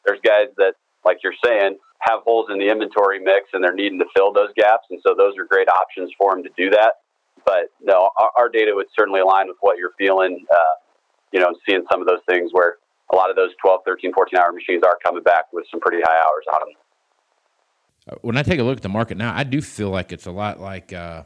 there's 0.06 0.20
guys 0.24 0.48
that, 0.56 0.74
like 1.04 1.18
you're 1.22 1.36
saying, 1.44 1.76
have 2.00 2.20
holes 2.24 2.48
in 2.50 2.58
the 2.58 2.68
inventory 2.68 3.20
mix 3.20 3.48
and 3.52 3.62
they're 3.62 3.74
needing 3.74 3.98
to 3.98 4.06
fill 4.16 4.32
those 4.32 4.50
gaps. 4.56 4.86
And 4.90 5.00
so 5.06 5.14
those 5.16 5.36
are 5.38 5.44
great 5.44 5.68
options 5.68 6.10
for 6.18 6.32
them 6.32 6.42
to 6.44 6.50
do 6.56 6.70
that. 6.70 6.94
But 7.44 7.70
no, 7.80 8.10
our, 8.18 8.30
our 8.36 8.48
data 8.48 8.72
would 8.74 8.86
certainly 8.96 9.20
align 9.20 9.48
with 9.48 9.56
what 9.60 9.76
you're 9.78 9.92
feeling, 9.98 10.44
uh, 10.50 10.74
you 11.32 11.40
know, 11.40 11.54
seeing 11.68 11.84
some 11.90 12.00
of 12.00 12.06
those 12.06 12.20
things 12.28 12.50
where 12.52 12.76
a 13.12 13.16
lot 13.16 13.30
of 13.30 13.36
those 13.36 13.50
12, 13.62 13.80
13, 13.84 14.14
14 14.14 14.38
hour 14.38 14.52
machines 14.52 14.82
are 14.84 14.98
coming 15.04 15.22
back 15.22 15.52
with 15.52 15.66
some 15.70 15.80
pretty 15.80 16.02
high 16.02 16.16
hours 16.16 16.44
on 16.52 16.60
them. 16.60 18.18
When 18.22 18.36
I 18.36 18.42
take 18.42 18.60
a 18.60 18.62
look 18.62 18.78
at 18.78 18.82
the 18.82 18.88
market 18.88 19.16
now, 19.16 19.34
I 19.34 19.44
do 19.44 19.60
feel 19.62 19.90
like 19.90 20.12
it's 20.12 20.26
a 20.26 20.30
lot 20.30 20.60
like, 20.60 20.92
uh, 20.92 21.24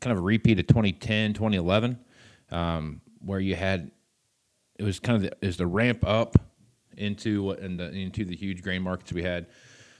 kind 0.00 0.12
of 0.12 0.18
a 0.18 0.26
repeat 0.26 0.58
of 0.58 0.66
2010, 0.66 1.34
2011, 1.34 1.98
um, 2.50 3.00
where 3.20 3.40
you 3.40 3.54
had 3.54 3.90
it 4.78 4.84
was 4.84 4.98
kind 4.98 5.16
of 5.16 5.30
the, 5.30 5.46
is 5.46 5.58
the 5.58 5.66
ramp 5.66 6.06
up 6.06 6.36
into 6.96 7.52
in 7.52 7.76
the, 7.76 7.90
into 7.90 8.24
the 8.24 8.34
huge 8.34 8.62
grain 8.62 8.82
markets 8.82 9.12
we 9.12 9.22
had 9.22 9.46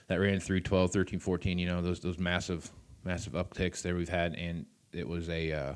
that 0.07 0.19
ran 0.19 0.39
through 0.39 0.59
12, 0.59 0.91
13, 0.91 1.19
14. 1.19 1.59
You 1.59 1.67
know 1.67 1.81
those 1.81 1.99
those 1.99 2.17
massive 2.17 2.69
massive 3.03 3.33
upticks 3.33 3.81
there 3.81 3.95
we've 3.95 4.09
had, 4.09 4.35
and 4.35 4.65
it 4.91 5.07
was 5.07 5.29
a 5.29 5.51
uh, 5.51 5.73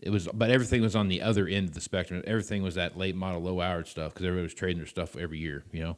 it 0.00 0.10
was 0.10 0.28
but 0.32 0.50
everything 0.50 0.80
was 0.80 0.96
on 0.96 1.08
the 1.08 1.22
other 1.22 1.46
end 1.46 1.68
of 1.68 1.74
the 1.74 1.80
spectrum. 1.80 2.22
Everything 2.26 2.62
was 2.62 2.74
that 2.76 2.96
late 2.96 3.14
model, 3.14 3.42
low 3.42 3.60
hour 3.60 3.84
stuff 3.84 4.12
because 4.12 4.26
everybody 4.26 4.44
was 4.44 4.54
trading 4.54 4.78
their 4.78 4.86
stuff 4.86 5.16
every 5.16 5.38
year. 5.38 5.64
You 5.72 5.80
know, 5.80 5.96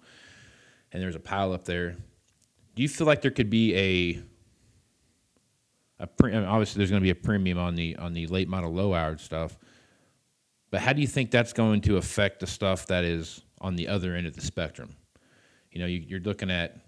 and 0.91 1.03
there's 1.03 1.17
a 1.17 1.21
pile 1.21 1.53
up 1.53 1.65
there. 1.65 1.97
Do 2.75 2.83
you 2.83 2.89
feel 2.89 3.07
like 3.07 3.23
there 3.23 3.31
could 3.31 3.51
be 3.51 3.75
a 3.77 4.23
a 5.99 6.07
pre- 6.07 6.33
I 6.33 6.41
mean, 6.41 6.49
obviously 6.49 6.79
there's 6.79 6.91
going 6.91 7.03
to 7.03 7.05
be 7.05 7.11
a 7.11 7.15
premium 7.15 7.59
on 7.59 7.75
the 7.75 7.97
on 7.97 8.13
the 8.13 8.27
late 8.27 8.49
model 8.49 8.73
low 8.73 8.95
hour 8.95 9.17
stuff. 9.19 9.59
But 10.71 10.81
how 10.81 10.93
do 10.93 11.01
you 11.01 11.07
think 11.07 11.31
that's 11.31 11.53
going 11.53 11.83
to 11.83 11.99
affect 11.99 12.41
the 12.41 12.47
stuff 12.47 12.87
that 12.87 13.05
is 13.05 13.43
on 13.61 13.77
the 13.77 13.89
other 13.89 14.15
end 14.17 14.27
of 14.27 14.35
the 14.35 14.41
spectrum? 14.41 14.97
You 15.71 15.81
know, 15.81 15.87
you, 15.87 16.17
are 16.17 16.21
looking 16.21 16.51
at 16.51 16.79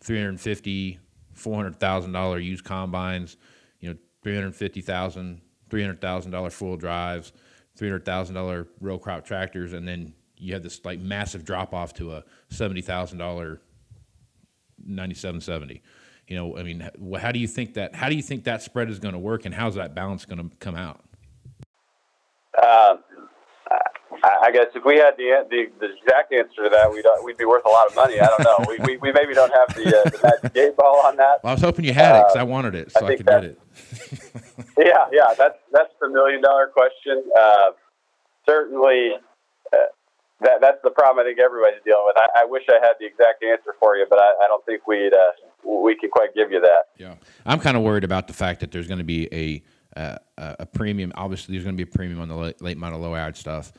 350, 0.00 0.98
400,000 1.32 2.12
dollar 2.12 2.38
used 2.38 2.64
combines, 2.64 3.38
you 3.80 3.88
know, 3.88 3.96
350,000, 4.22 5.40
300,000 5.70 6.30
dollar 6.30 6.50
full 6.50 6.76
drives, 6.76 7.32
300,000 7.76 8.34
dollar 8.34 8.68
row 8.80 8.98
crop 8.98 9.24
tractors, 9.24 9.72
and 9.72 9.88
then 9.88 10.12
you 10.36 10.52
have 10.52 10.62
this 10.62 10.84
like 10.84 11.00
massive 11.00 11.44
drop 11.44 11.72
off 11.72 11.94
to 11.94 12.12
a 12.12 12.24
$70,000 12.50 13.58
9770 14.84 15.82
you 16.32 16.38
know, 16.38 16.56
I 16.56 16.62
mean, 16.62 16.88
how 17.20 17.30
do 17.30 17.38
you 17.38 17.46
think 17.46 17.74
that? 17.74 17.94
How 17.94 18.08
do 18.08 18.14
you 18.14 18.22
think 18.22 18.44
that 18.44 18.62
spread 18.62 18.88
is 18.88 18.98
going 18.98 19.12
to 19.12 19.18
work, 19.18 19.44
and 19.44 19.54
how's 19.54 19.74
that 19.74 19.94
balance 19.94 20.24
going 20.24 20.48
to 20.48 20.56
come 20.56 20.74
out? 20.74 21.04
Uh, 22.56 22.96
I 24.40 24.50
guess 24.50 24.68
if 24.74 24.82
we 24.82 24.96
had 24.96 25.12
the, 25.18 25.44
the, 25.50 25.66
the 25.78 25.92
exact 25.92 26.32
answer 26.32 26.64
to 26.64 26.70
that, 26.70 26.90
we'd 26.90 27.04
uh, 27.04 27.20
we'd 27.22 27.36
be 27.36 27.44
worth 27.44 27.66
a 27.66 27.68
lot 27.68 27.86
of 27.86 27.94
money. 27.94 28.18
I 28.18 28.28
don't 28.28 28.44
know. 28.44 28.64
we, 28.66 28.78
we, 28.78 28.96
we 28.96 29.12
maybe 29.12 29.34
don't 29.34 29.52
have 29.52 29.76
the, 29.76 29.84
uh, 29.88 30.08
the 30.08 30.20
magic 30.22 30.56
eight 30.56 30.74
ball 30.74 31.04
on 31.04 31.16
that. 31.16 31.44
Well, 31.44 31.50
I 31.50 31.52
was 31.52 31.60
hoping 31.60 31.84
you 31.84 31.92
had 31.92 32.16
it 32.16 32.24
because 32.28 32.36
I 32.36 32.44
wanted 32.44 32.76
it 32.76 32.92
so 32.92 33.04
I, 33.04 33.10
I 33.10 33.16
could 33.16 33.26
get 33.26 33.44
it. 33.44 33.60
yeah, 34.78 35.04
yeah, 35.12 35.34
that's 35.36 35.58
that's 35.70 35.92
the 36.00 36.08
million 36.08 36.40
dollar 36.40 36.68
question. 36.72 37.24
Uh, 37.38 37.72
certainly 38.48 39.20
uh, 39.70 39.92
that 40.40 40.62
that's 40.62 40.80
the 40.82 40.90
problem 40.90 41.26
I 41.26 41.28
think 41.28 41.40
everybody's 41.40 41.82
dealing 41.84 42.04
with. 42.06 42.16
I, 42.16 42.40
I 42.40 42.44
wish 42.46 42.64
I 42.70 42.80
had 42.80 42.96
the 42.98 43.04
exact 43.04 43.44
answer 43.44 43.76
for 43.78 43.96
you, 43.96 44.06
but 44.08 44.18
I, 44.18 44.32
I 44.44 44.48
don't 44.48 44.64
think 44.64 44.86
we'd 44.86 45.12
uh, 45.12 45.51
we 45.64 45.96
can 45.96 46.10
quite 46.10 46.34
give 46.34 46.50
you 46.50 46.60
that. 46.60 46.88
Yeah, 46.98 47.14
I'm 47.44 47.60
kind 47.60 47.76
of 47.76 47.82
worried 47.82 48.04
about 48.04 48.26
the 48.26 48.32
fact 48.32 48.60
that 48.60 48.70
there's 48.70 48.88
going 48.88 48.98
to 48.98 49.04
be 49.04 49.28
a 49.32 49.62
uh, 49.96 50.18
a 50.38 50.66
premium. 50.66 51.12
Obviously, 51.16 51.52
there's 51.52 51.64
going 51.64 51.76
to 51.76 51.84
be 51.84 51.88
a 51.88 51.92
premium 51.92 52.20
on 52.20 52.28
the 52.28 52.54
late, 52.60 52.78
model, 52.78 53.00
low 53.00 53.14
hour 53.14 53.32
stuff, 53.34 53.72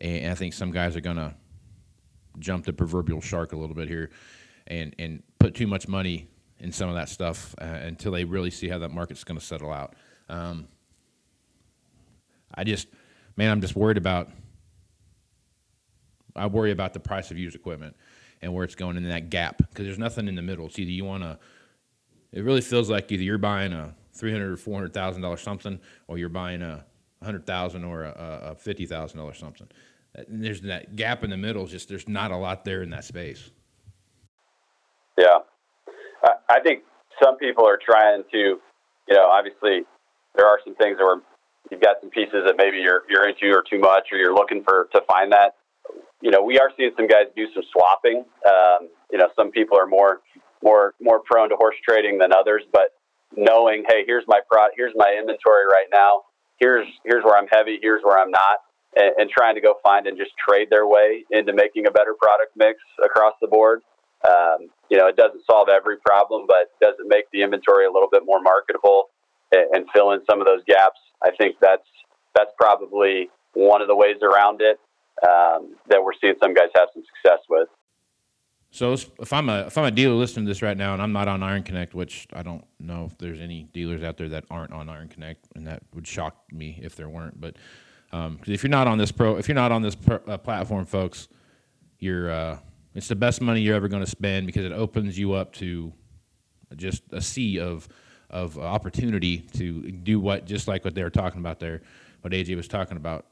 and 0.00 0.30
I 0.30 0.34
think 0.34 0.54
some 0.54 0.70
guys 0.70 0.96
are 0.96 1.00
going 1.00 1.16
to 1.16 1.34
jump 2.38 2.64
the 2.64 2.72
proverbial 2.72 3.20
shark 3.20 3.52
a 3.52 3.56
little 3.56 3.76
bit 3.76 3.88
here, 3.88 4.10
and 4.66 4.94
and 4.98 5.22
put 5.38 5.54
too 5.54 5.66
much 5.66 5.88
money 5.88 6.28
in 6.58 6.72
some 6.72 6.88
of 6.88 6.94
that 6.94 7.08
stuff 7.08 7.54
uh, 7.60 7.64
until 7.64 8.12
they 8.12 8.24
really 8.24 8.50
see 8.50 8.68
how 8.68 8.78
that 8.78 8.90
market's 8.90 9.24
going 9.24 9.38
to 9.38 9.44
settle 9.44 9.72
out. 9.72 9.94
Um, 10.28 10.68
I 12.54 12.64
just, 12.64 12.88
man, 13.36 13.50
I'm 13.50 13.60
just 13.60 13.76
worried 13.76 13.96
about. 13.96 14.28
I 16.36 16.46
worry 16.46 16.70
about 16.70 16.94
the 16.94 17.00
price 17.00 17.32
of 17.32 17.38
used 17.38 17.56
equipment 17.56 17.96
and 18.42 18.52
where 18.52 18.64
it's 18.64 18.74
going 18.74 18.96
in 18.96 19.08
that 19.08 19.30
gap 19.30 19.58
because 19.58 19.84
there's 19.84 19.98
nothing 19.98 20.28
in 20.28 20.34
the 20.34 20.42
middle. 20.42 20.66
It's 20.66 20.78
either 20.78 20.90
you 20.90 21.04
want 21.04 21.22
to. 21.22 21.38
It 22.32 22.44
really 22.44 22.60
feels 22.60 22.88
like 22.88 23.10
either 23.10 23.22
you're 23.22 23.38
buying 23.38 23.72
a 23.72 23.94
three 24.14 24.32
hundred 24.32 24.52
or 24.52 24.56
four 24.56 24.74
hundred 24.74 24.94
thousand 24.94 25.22
dollars 25.22 25.40
something, 25.40 25.80
or 26.06 26.18
you're 26.18 26.28
buying 26.28 26.62
a 26.62 26.84
hundred 27.22 27.46
thousand 27.46 27.84
or 27.84 28.04
a, 28.04 28.50
a 28.52 28.54
fifty 28.54 28.86
thousand 28.86 29.18
dollars 29.18 29.38
something. 29.38 29.68
And 30.14 30.42
there's 30.42 30.60
that 30.62 30.96
gap 30.96 31.22
in 31.24 31.30
the 31.30 31.36
middle. 31.36 31.66
Just 31.66 31.88
there's 31.88 32.08
not 32.08 32.30
a 32.30 32.36
lot 32.36 32.64
there 32.64 32.82
in 32.82 32.90
that 32.90 33.04
space. 33.04 33.50
Yeah, 35.18 35.38
I, 36.24 36.30
I 36.48 36.60
think 36.60 36.82
some 37.22 37.36
people 37.36 37.66
are 37.66 37.78
trying 37.78 38.22
to, 38.32 38.38
you 38.38 39.14
know, 39.14 39.26
obviously 39.26 39.84
there 40.34 40.46
are 40.46 40.58
some 40.64 40.74
things 40.76 40.96
that 40.98 41.04
were 41.04 41.22
you've 41.70 41.80
got 41.80 41.96
some 42.00 42.10
pieces 42.10 42.42
that 42.46 42.54
maybe 42.56 42.78
you're 42.78 43.02
you're 43.08 43.28
into 43.28 43.46
or 43.54 43.62
too 43.68 43.78
much, 43.78 44.08
or 44.12 44.18
you're 44.18 44.34
looking 44.34 44.62
for 44.64 44.88
to 44.94 45.02
find 45.08 45.32
that. 45.32 45.56
You 46.20 46.30
know, 46.30 46.42
we 46.42 46.58
are 46.58 46.70
seeing 46.76 46.92
some 46.96 47.06
guys 47.06 47.26
do 47.34 47.46
some 47.54 47.62
swapping. 47.72 48.24
Um, 48.46 48.88
you 49.10 49.18
know, 49.18 49.28
some 49.36 49.50
people 49.50 49.78
are 49.78 49.86
more 49.86 50.20
more 50.62 50.94
more 51.00 51.20
prone 51.24 51.48
to 51.48 51.56
horse 51.56 51.76
trading 51.86 52.18
than 52.18 52.32
others, 52.32 52.62
but 52.72 52.92
knowing, 53.36 53.84
hey, 53.88 54.04
here's 54.06 54.24
my 54.26 54.40
pro, 54.50 54.64
here's 54.76 54.92
my 54.96 55.16
inventory 55.18 55.66
right 55.66 55.88
now. 55.92 56.22
Here's 56.58 56.86
here's 57.04 57.24
where 57.24 57.36
I'm 57.36 57.48
heavy. 57.50 57.78
Here's 57.80 58.02
where 58.02 58.18
I'm 58.18 58.30
not, 58.30 58.58
and, 58.96 59.12
and 59.18 59.30
trying 59.30 59.54
to 59.54 59.60
go 59.60 59.76
find 59.82 60.06
and 60.06 60.18
just 60.18 60.32
trade 60.36 60.68
their 60.70 60.86
way 60.86 61.24
into 61.30 61.52
making 61.54 61.86
a 61.86 61.90
better 61.90 62.14
product 62.20 62.52
mix 62.56 62.78
across 63.02 63.34
the 63.40 63.48
board. 63.48 63.80
Um, 64.28 64.68
you 64.90 64.98
know, 64.98 65.06
it 65.06 65.16
doesn't 65.16 65.42
solve 65.50 65.68
every 65.70 65.96
problem, 66.04 66.46
but 66.46 66.68
does 66.82 66.94
it 66.98 67.06
make 67.08 67.24
the 67.32 67.42
inventory 67.42 67.86
a 67.86 67.90
little 67.90 68.08
bit 68.10 68.22
more 68.26 68.42
marketable 68.42 69.08
and, 69.52 69.66
and 69.72 69.86
fill 69.94 70.10
in 70.12 70.20
some 70.28 70.40
of 70.40 70.46
those 70.46 70.62
gaps? 70.66 71.00
I 71.24 71.30
think 71.38 71.56
that's 71.62 71.86
that's 72.34 72.50
probably 72.58 73.30
one 73.54 73.80
of 73.80 73.88
the 73.88 73.96
ways 73.96 74.16
around 74.22 74.60
it 74.60 74.78
um, 75.28 75.76
that 75.88 76.02
we're 76.02 76.12
seeing 76.20 76.34
some 76.42 76.54
guys 76.54 76.68
have 76.76 76.88
some 76.94 77.02
success 77.02 77.40
with. 77.48 77.68
So 78.72 78.92
if 78.92 79.32
I'm 79.32 79.48
a 79.48 79.66
if 79.66 79.76
I'm 79.76 79.84
a 79.84 79.90
dealer 79.90 80.14
listening 80.14 80.46
to 80.46 80.50
this 80.50 80.62
right 80.62 80.76
now 80.76 80.92
and 80.92 81.02
I'm 81.02 81.12
not 81.12 81.26
on 81.26 81.42
Iron 81.42 81.64
Connect, 81.64 81.92
which 81.92 82.28
I 82.32 82.42
don't 82.42 82.64
know 82.78 83.06
if 83.10 83.18
there's 83.18 83.40
any 83.40 83.64
dealers 83.64 84.04
out 84.04 84.16
there 84.16 84.28
that 84.28 84.44
aren't 84.48 84.72
on 84.72 84.88
Iron 84.88 85.08
Connect, 85.08 85.44
and 85.56 85.66
that 85.66 85.82
would 85.92 86.06
shock 86.06 86.36
me 86.52 86.78
if 86.80 86.94
there 86.94 87.08
weren't. 87.08 87.40
But 87.40 87.56
um, 88.12 88.38
if 88.46 88.62
you're 88.62 88.70
not 88.70 88.86
on 88.86 88.96
this 88.96 89.10
pro, 89.10 89.36
if 89.36 89.48
you're 89.48 89.56
not 89.56 89.72
on 89.72 89.82
this 89.82 89.96
uh, 90.08 90.38
platform, 90.38 90.84
folks, 90.84 91.26
you're 91.98 92.30
uh, 92.30 92.58
it's 92.94 93.08
the 93.08 93.16
best 93.16 93.40
money 93.40 93.60
you're 93.60 93.74
ever 93.74 93.88
going 93.88 94.04
to 94.04 94.10
spend 94.10 94.46
because 94.46 94.64
it 94.64 94.72
opens 94.72 95.18
you 95.18 95.32
up 95.32 95.52
to 95.54 95.92
just 96.76 97.02
a 97.12 97.20
sea 97.20 97.58
of 97.58 97.88
of 98.30 98.56
opportunity 98.56 99.38
to 99.38 99.90
do 99.90 100.20
what 100.20 100.44
just 100.44 100.68
like 100.68 100.84
what 100.84 100.94
they 100.94 101.02
were 101.02 101.10
talking 101.10 101.40
about 101.40 101.58
there, 101.58 101.82
what 102.20 102.32
AJ 102.32 102.54
was 102.54 102.68
talking 102.68 102.96
about, 102.96 103.26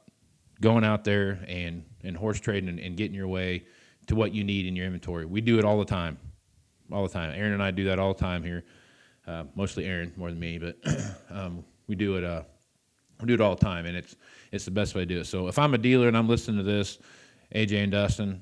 going 0.61 0.83
out 0.83 1.03
there 1.03 1.39
and 1.47 1.83
and 2.03 2.15
horse 2.15 2.39
trading 2.39 2.69
and, 2.69 2.79
and 2.79 2.97
getting 2.97 3.15
your 3.15 3.27
way 3.27 3.65
to 4.07 4.15
what 4.15 4.33
you 4.33 4.43
need 4.43 4.65
in 4.65 4.75
your 4.75 4.85
inventory. 4.85 5.25
We 5.25 5.41
do 5.41 5.59
it 5.59 5.65
all 5.65 5.77
the 5.77 5.85
time, 5.85 6.17
all 6.91 7.03
the 7.03 7.13
time. 7.13 7.31
Aaron 7.35 7.53
and 7.53 7.63
I 7.63 7.71
do 7.71 7.85
that 7.85 7.99
all 7.99 8.13
the 8.13 8.19
time 8.19 8.43
here. 8.43 8.63
Uh, 9.27 9.43
mostly 9.55 9.85
Aaron 9.85 10.11
more 10.15 10.29
than 10.29 10.39
me, 10.39 10.57
but 10.57 10.77
um, 11.29 11.63
we 11.87 11.95
do 11.95 12.15
it. 12.17 12.23
Uh, 12.23 12.43
we 13.21 13.27
do 13.27 13.33
it 13.33 13.41
all 13.41 13.55
the 13.55 13.63
time, 13.63 13.85
and 13.85 13.95
it's 13.95 14.15
it's 14.51 14.65
the 14.65 14.71
best 14.71 14.95
way 14.95 15.01
to 15.01 15.05
do 15.05 15.19
it. 15.19 15.25
So 15.25 15.47
if 15.47 15.59
I'm 15.59 15.73
a 15.73 15.77
dealer 15.77 16.07
and 16.07 16.17
I'm 16.17 16.27
listening 16.27 16.57
to 16.57 16.63
this, 16.63 16.99
AJ 17.53 17.83
and 17.83 17.91
Dustin, 17.91 18.41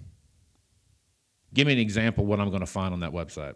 give 1.54 1.68
me 1.68 1.74
an 1.74 1.80
example 1.80 2.26
what 2.26 2.40
I'm 2.40 2.50
going 2.50 2.62
to 2.62 2.66
find 2.66 2.94
on 2.94 3.00
that 3.02 3.12
website. 3.12 3.56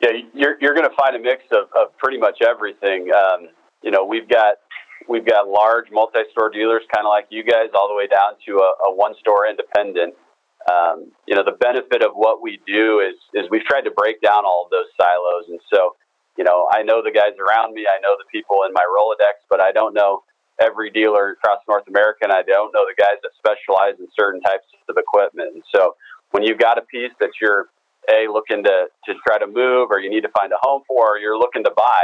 Yeah, 0.00 0.10
you're 0.34 0.56
you're 0.60 0.74
going 0.74 0.88
to 0.88 0.96
find 0.96 1.14
a 1.14 1.20
mix 1.20 1.44
of, 1.52 1.68
of 1.80 1.96
pretty 1.98 2.18
much 2.18 2.38
everything. 2.42 3.08
Um, 3.12 3.48
you 3.82 3.90
know, 3.90 4.04
we've 4.04 4.28
got 4.28 4.54
we've 5.08 5.26
got 5.26 5.48
large 5.48 5.86
multi-store 5.90 6.50
dealers, 6.50 6.82
kind 6.94 7.06
of 7.06 7.10
like 7.10 7.26
you 7.30 7.44
guys, 7.44 7.68
all 7.74 7.88
the 7.88 7.94
way 7.94 8.06
down 8.06 8.34
to 8.46 8.52
a, 8.58 8.90
a 8.90 8.94
one-store 8.94 9.48
independent 9.48 10.14
um, 10.66 11.12
you 11.26 11.34
know, 11.34 11.44
the 11.44 11.54
benefit 11.54 12.02
of 12.02 12.12
what 12.14 12.42
we 12.42 12.58
do 12.66 12.98
is 12.98 13.14
is 13.34 13.46
we've 13.50 13.64
tried 13.64 13.82
to 13.82 13.94
break 13.94 14.20
down 14.20 14.44
all 14.44 14.66
of 14.66 14.70
those 14.70 14.90
silos. 14.98 15.46
And 15.48 15.60
so, 15.72 15.94
you 16.36 16.44
know, 16.44 16.68
I 16.72 16.82
know 16.82 17.02
the 17.02 17.14
guys 17.14 17.38
around 17.38 17.74
me, 17.74 17.86
I 17.86 18.00
know 18.02 18.18
the 18.18 18.26
people 18.32 18.66
in 18.66 18.72
my 18.74 18.82
Rolodex, 18.82 19.46
but 19.48 19.60
I 19.60 19.70
don't 19.70 19.94
know 19.94 20.24
every 20.60 20.90
dealer 20.90 21.36
across 21.38 21.60
North 21.68 21.86
America, 21.86 22.20
and 22.22 22.32
I 22.32 22.42
don't 22.42 22.72
know 22.72 22.82
the 22.82 22.98
guys 22.98 23.20
that 23.22 23.30
specialize 23.38 23.94
in 24.00 24.08
certain 24.18 24.40
types 24.40 24.66
of 24.88 24.96
equipment. 24.98 25.54
And 25.54 25.62
so, 25.74 25.94
when 26.32 26.42
you've 26.42 26.58
got 26.58 26.78
a 26.78 26.82
piece 26.82 27.12
that 27.20 27.30
you're 27.40 27.68
a 28.10 28.26
looking 28.26 28.64
to 28.64 28.86
to 29.06 29.14
try 29.26 29.38
to 29.38 29.46
move, 29.46 29.88
or 29.90 30.00
you 30.00 30.10
need 30.10 30.22
to 30.22 30.32
find 30.34 30.50
a 30.52 30.58
home 30.60 30.82
for, 30.88 31.14
or 31.14 31.18
you're 31.18 31.38
looking 31.38 31.62
to 31.62 31.72
buy, 31.76 32.02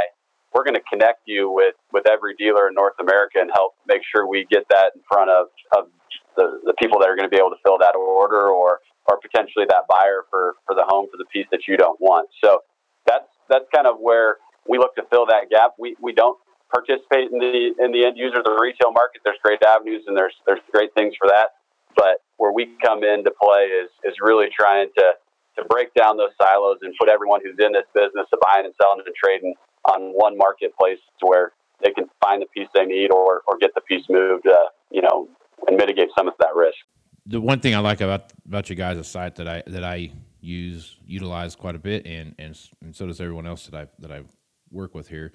we're 0.53 0.63
going 0.63 0.75
to 0.75 0.85
connect 0.89 1.21
you 1.25 1.49
with 1.49 1.75
with 1.91 2.07
every 2.07 2.35
dealer 2.35 2.67
in 2.67 2.73
North 2.73 2.95
America 2.99 3.39
and 3.41 3.49
help 3.53 3.73
make 3.87 4.01
sure 4.03 4.27
we 4.27 4.45
get 4.49 4.65
that 4.69 4.93
in 4.95 5.01
front 5.09 5.29
of 5.29 5.47
of 5.75 5.89
the, 6.37 6.61
the 6.65 6.73
people 6.81 6.99
that 6.99 7.09
are 7.09 7.15
going 7.15 7.29
to 7.29 7.33
be 7.33 7.37
able 7.37 7.49
to 7.49 7.61
fill 7.63 7.77
that 7.79 7.95
order 7.95 8.49
or 8.49 8.79
or 9.09 9.19
potentially 9.19 9.65
that 9.69 9.83
buyer 9.89 10.25
for 10.29 10.55
for 10.65 10.75
the 10.75 10.85
home 10.87 11.07
for 11.11 11.17
the 11.17 11.25
piece 11.25 11.47
that 11.51 11.67
you 11.67 11.77
don't 11.77 11.99
want. 11.99 12.29
So 12.43 12.59
that's 13.05 13.27
that's 13.49 13.65
kind 13.73 13.87
of 13.87 13.97
where 13.99 14.37
we 14.67 14.77
look 14.77 14.95
to 14.95 15.03
fill 15.09 15.25
that 15.27 15.49
gap. 15.49 15.73
We 15.77 15.95
we 16.01 16.13
don't 16.13 16.37
participate 16.71 17.29
in 17.31 17.39
the 17.39 17.73
in 17.79 17.91
the 17.91 18.05
end 18.05 18.17
user 18.17 18.41
the 18.43 18.57
retail 18.61 18.91
market. 18.91 19.21
There's 19.23 19.41
great 19.43 19.61
avenues 19.65 20.03
and 20.07 20.15
there's 20.15 20.35
there's 20.45 20.61
great 20.71 20.93
things 20.93 21.13
for 21.19 21.27
that. 21.27 21.57
But 21.95 22.21
where 22.37 22.51
we 22.51 22.73
come 22.83 23.03
into 23.03 23.31
play 23.41 23.69
is 23.69 23.89
is 24.03 24.15
really 24.21 24.47
trying 24.53 24.89
to 24.97 25.13
to 25.57 25.65
break 25.69 25.93
down 25.93 26.17
those 26.17 26.33
silos 26.41 26.77
and 26.81 26.93
put 26.99 27.09
everyone 27.09 27.41
who's 27.43 27.57
in 27.59 27.73
this 27.73 27.85
business 27.93 28.25
of 28.33 28.39
buying 28.41 28.65
and 28.65 28.73
selling 28.81 29.01
and 29.05 29.15
trading 29.15 29.53
on 29.85 30.11
one 30.13 30.37
marketplace 30.37 30.99
to 31.19 31.25
where 31.25 31.53
they 31.83 31.91
can 31.91 32.05
find 32.23 32.41
the 32.41 32.45
piece 32.47 32.67
they 32.73 32.85
need 32.85 33.11
or, 33.11 33.41
or 33.47 33.57
get 33.59 33.73
the 33.75 33.81
piece 33.81 34.05
moved, 34.09 34.47
uh, 34.47 34.69
you 34.91 35.01
know, 35.01 35.27
and 35.67 35.77
mitigate 35.77 36.09
some 36.17 36.27
of 36.27 36.33
that 36.39 36.55
risk. 36.55 36.77
The 37.25 37.39
one 37.39 37.59
thing 37.59 37.75
I 37.75 37.79
like 37.79 38.01
about 38.01 38.33
about 38.45 38.69
you 38.69 38.75
guys' 38.75 39.07
site 39.07 39.35
that 39.35 39.47
I 39.47 39.63
that 39.67 39.83
I 39.83 40.11
use 40.41 40.97
utilize 41.05 41.55
quite 41.55 41.75
a 41.75 41.79
bit, 41.79 42.05
and 42.05 42.35
and, 42.37 42.59
and 42.81 42.95
so 42.95 43.07
does 43.07 43.21
everyone 43.21 43.47
else 43.47 43.67
that 43.67 43.75
I 43.75 43.87
that 43.99 44.11
I 44.11 44.23
work 44.71 44.93
with 44.93 45.07
here. 45.07 45.31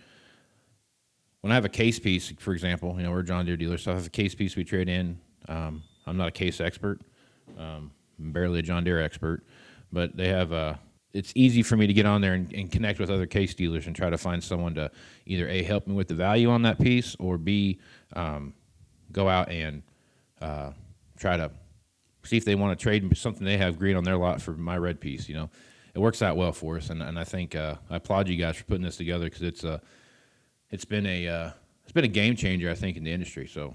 When 1.40 1.50
I 1.50 1.55
have 1.55 1.64
a 1.64 1.71
case 1.71 1.99
piece, 1.99 2.33
for 2.38 2.52
example, 2.52 2.95
you 2.99 3.05
know 3.05 3.11
we're 3.11 3.21
a 3.21 3.25
John 3.25 3.47
Deere 3.47 3.57
dealer, 3.57 3.78
so 3.78 3.93
I 3.93 3.95
have 3.95 4.07
a 4.07 4.11
case 4.11 4.35
piece 4.35 4.55
we 4.55 4.64
trade 4.64 4.88
in. 4.88 5.19
Um, 5.49 5.83
I'm 6.07 6.17
not 6.17 6.28
a 6.28 6.33
case 6.33 6.61
expert, 6.61 7.00
um, 7.59 7.90
I'm 8.19 8.33
barely 8.33 8.59
a 8.59 8.62
John 8.62 8.85
Deere 8.85 9.02
expert, 9.02 9.45
but 9.93 10.17
they 10.17 10.28
have 10.28 10.52
a 10.52 10.78
it's 11.12 11.33
easy 11.35 11.62
for 11.62 11.77
me 11.77 11.87
to 11.87 11.93
get 11.93 12.07
on 12.07 12.21
there 12.21 12.35
and, 12.35 12.53
and, 12.53 12.71
connect 12.71 12.99
with 13.00 13.11
other 13.11 13.27
case 13.27 13.55
dealers 13.55 13.87
and 13.87 13.97
try 13.97 14.11
to 14.11 14.19
find 14.19 14.45
someone 14.45 14.75
to 14.75 14.91
either 15.27 15.49
a 15.49 15.62
help 15.62 15.87
me 15.87 15.95
with 15.95 16.09
the 16.09 16.15
value 16.15 16.50
on 16.50 16.62
that 16.62 16.79
piece 16.79 17.17
or 17.19 17.38
b 17.38 17.81
um, 18.15 18.53
go 19.11 19.29
out 19.29 19.50
and 19.50 19.83
uh, 20.41 20.71
try 21.19 21.37
to 21.37 21.50
see 22.25 22.37
if 22.37 22.45
they 22.45 22.55
want 22.55 22.79
to 22.79 22.83
trade 22.83 23.17
something 23.17 23.45
they 23.45 23.57
have 23.57 23.79
green 23.79 23.97
on 23.97 24.05
their 24.05 24.17
lot 24.17 24.41
for 24.41 24.53
my 24.53 24.77
red 24.77 25.00
piece. 25.00 25.29
You 25.29 25.35
know, 25.35 25.50
it 25.95 25.99
works 25.99 26.23
out 26.23 26.37
well 26.37 26.53
for 26.53 26.77
us, 26.77 26.91
and, 26.91 27.03
and 27.03 27.19
I 27.19 27.25
think 27.25 27.55
uh, 27.55 27.77
I 27.91 27.97
applaud 27.97 28.29
you 28.29 28.37
guys 28.37 28.57
for 28.57 28.65
putting 28.65 28.85
this 28.85 28.97
together 28.97 29.25
because 29.25 29.43
it's 29.43 29.65
a 29.65 29.81
it's 30.71 30.85
been 30.85 31.07
a 31.07 31.27
uh, 31.27 31.50
it's 31.85 31.93
been 31.93 32.05
a 32.05 32.09
game 32.09 32.37
changer 32.37 32.71
I 32.71 32.75
think 32.75 32.97
in 32.97 33.05
the 33.05 33.12
industry. 33.12 33.47
So 33.47 33.75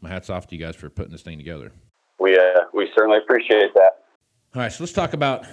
my 0.00 0.08
hats 0.08 0.30
off 0.30 0.46
to 0.48 0.56
you 0.56 0.64
guys 0.64 0.76
for 0.76 0.90
putting 0.90 1.12
this 1.12 1.22
thing 1.22 1.38
together. 1.38 1.72
We 2.18 2.36
uh, 2.36 2.62
we 2.72 2.88
certainly 2.96 3.18
appreciate 3.18 3.72
that. 3.74 4.04
All 4.54 4.62
right, 4.62 4.72
so 4.72 4.84
let's 4.84 4.92
talk 4.92 5.14
about 5.14 5.46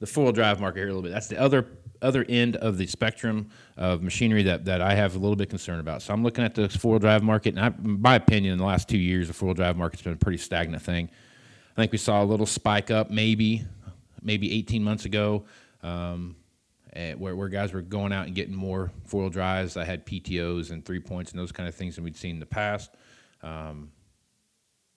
the 0.00 0.06
four 0.06 0.24
wheel 0.24 0.32
drive 0.32 0.60
market 0.60 0.80
here 0.80 0.88
a 0.88 0.92
little 0.92 1.02
bit. 1.02 1.12
That's 1.12 1.28
the 1.28 1.40
other 1.40 1.66
other 2.02 2.24
end 2.28 2.56
of 2.56 2.78
the 2.78 2.86
spectrum 2.86 3.50
of 3.76 4.02
machinery 4.02 4.42
that, 4.44 4.64
that 4.64 4.80
I 4.80 4.94
have 4.94 5.16
a 5.16 5.18
little 5.18 5.36
bit 5.36 5.50
concerned 5.50 5.80
about. 5.80 6.00
So 6.00 6.14
I'm 6.14 6.22
looking 6.22 6.42
at 6.42 6.54
the 6.54 6.68
four 6.68 6.92
wheel 6.92 6.98
drive 6.98 7.22
market, 7.22 7.56
and 7.56 7.60
I, 7.60 7.74
my 7.82 8.14
opinion, 8.14 8.54
in 8.54 8.58
the 8.58 8.64
last 8.64 8.88
two 8.88 8.98
years, 8.98 9.28
the 9.28 9.34
four 9.34 9.48
wheel 9.48 9.54
drive 9.54 9.76
market's 9.76 10.02
been 10.02 10.14
a 10.14 10.16
pretty 10.16 10.38
stagnant 10.38 10.82
thing. 10.82 11.10
I 11.76 11.80
think 11.80 11.92
we 11.92 11.98
saw 11.98 12.22
a 12.22 12.24
little 12.24 12.46
spike 12.46 12.90
up 12.90 13.10
maybe, 13.10 13.64
maybe 14.22 14.52
18 14.52 14.82
months 14.82 15.04
ago, 15.04 15.44
um, 15.82 16.36
where, 17.18 17.36
where 17.36 17.48
guys 17.48 17.72
were 17.72 17.82
going 17.82 18.12
out 18.12 18.26
and 18.26 18.34
getting 18.34 18.54
more 18.54 18.90
four 19.04 19.20
wheel 19.22 19.30
drives. 19.30 19.76
I 19.76 19.84
had 19.84 20.06
PTOs 20.06 20.70
and 20.70 20.84
three 20.84 21.00
points 21.00 21.32
and 21.32 21.40
those 21.40 21.52
kind 21.52 21.68
of 21.68 21.74
things 21.74 21.96
than 21.96 22.04
we'd 22.04 22.16
seen 22.16 22.36
in 22.36 22.40
the 22.40 22.46
past. 22.46 22.94
Um, 23.42 23.92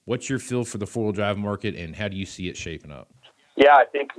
what's 0.06 0.30
your 0.30 0.40
feel 0.40 0.64
for 0.64 0.78
the 0.78 0.88
four 0.88 1.04
wheel 1.06 1.14
drive 1.14 1.38
market, 1.38 1.76
and 1.76 1.96
how 1.96 2.08
do 2.08 2.16
you 2.16 2.26
see 2.26 2.48
it 2.48 2.58
shaping 2.58 2.92
up? 2.92 3.12
Yeah, 3.56 3.76
I 3.76 3.86
think 3.86 4.12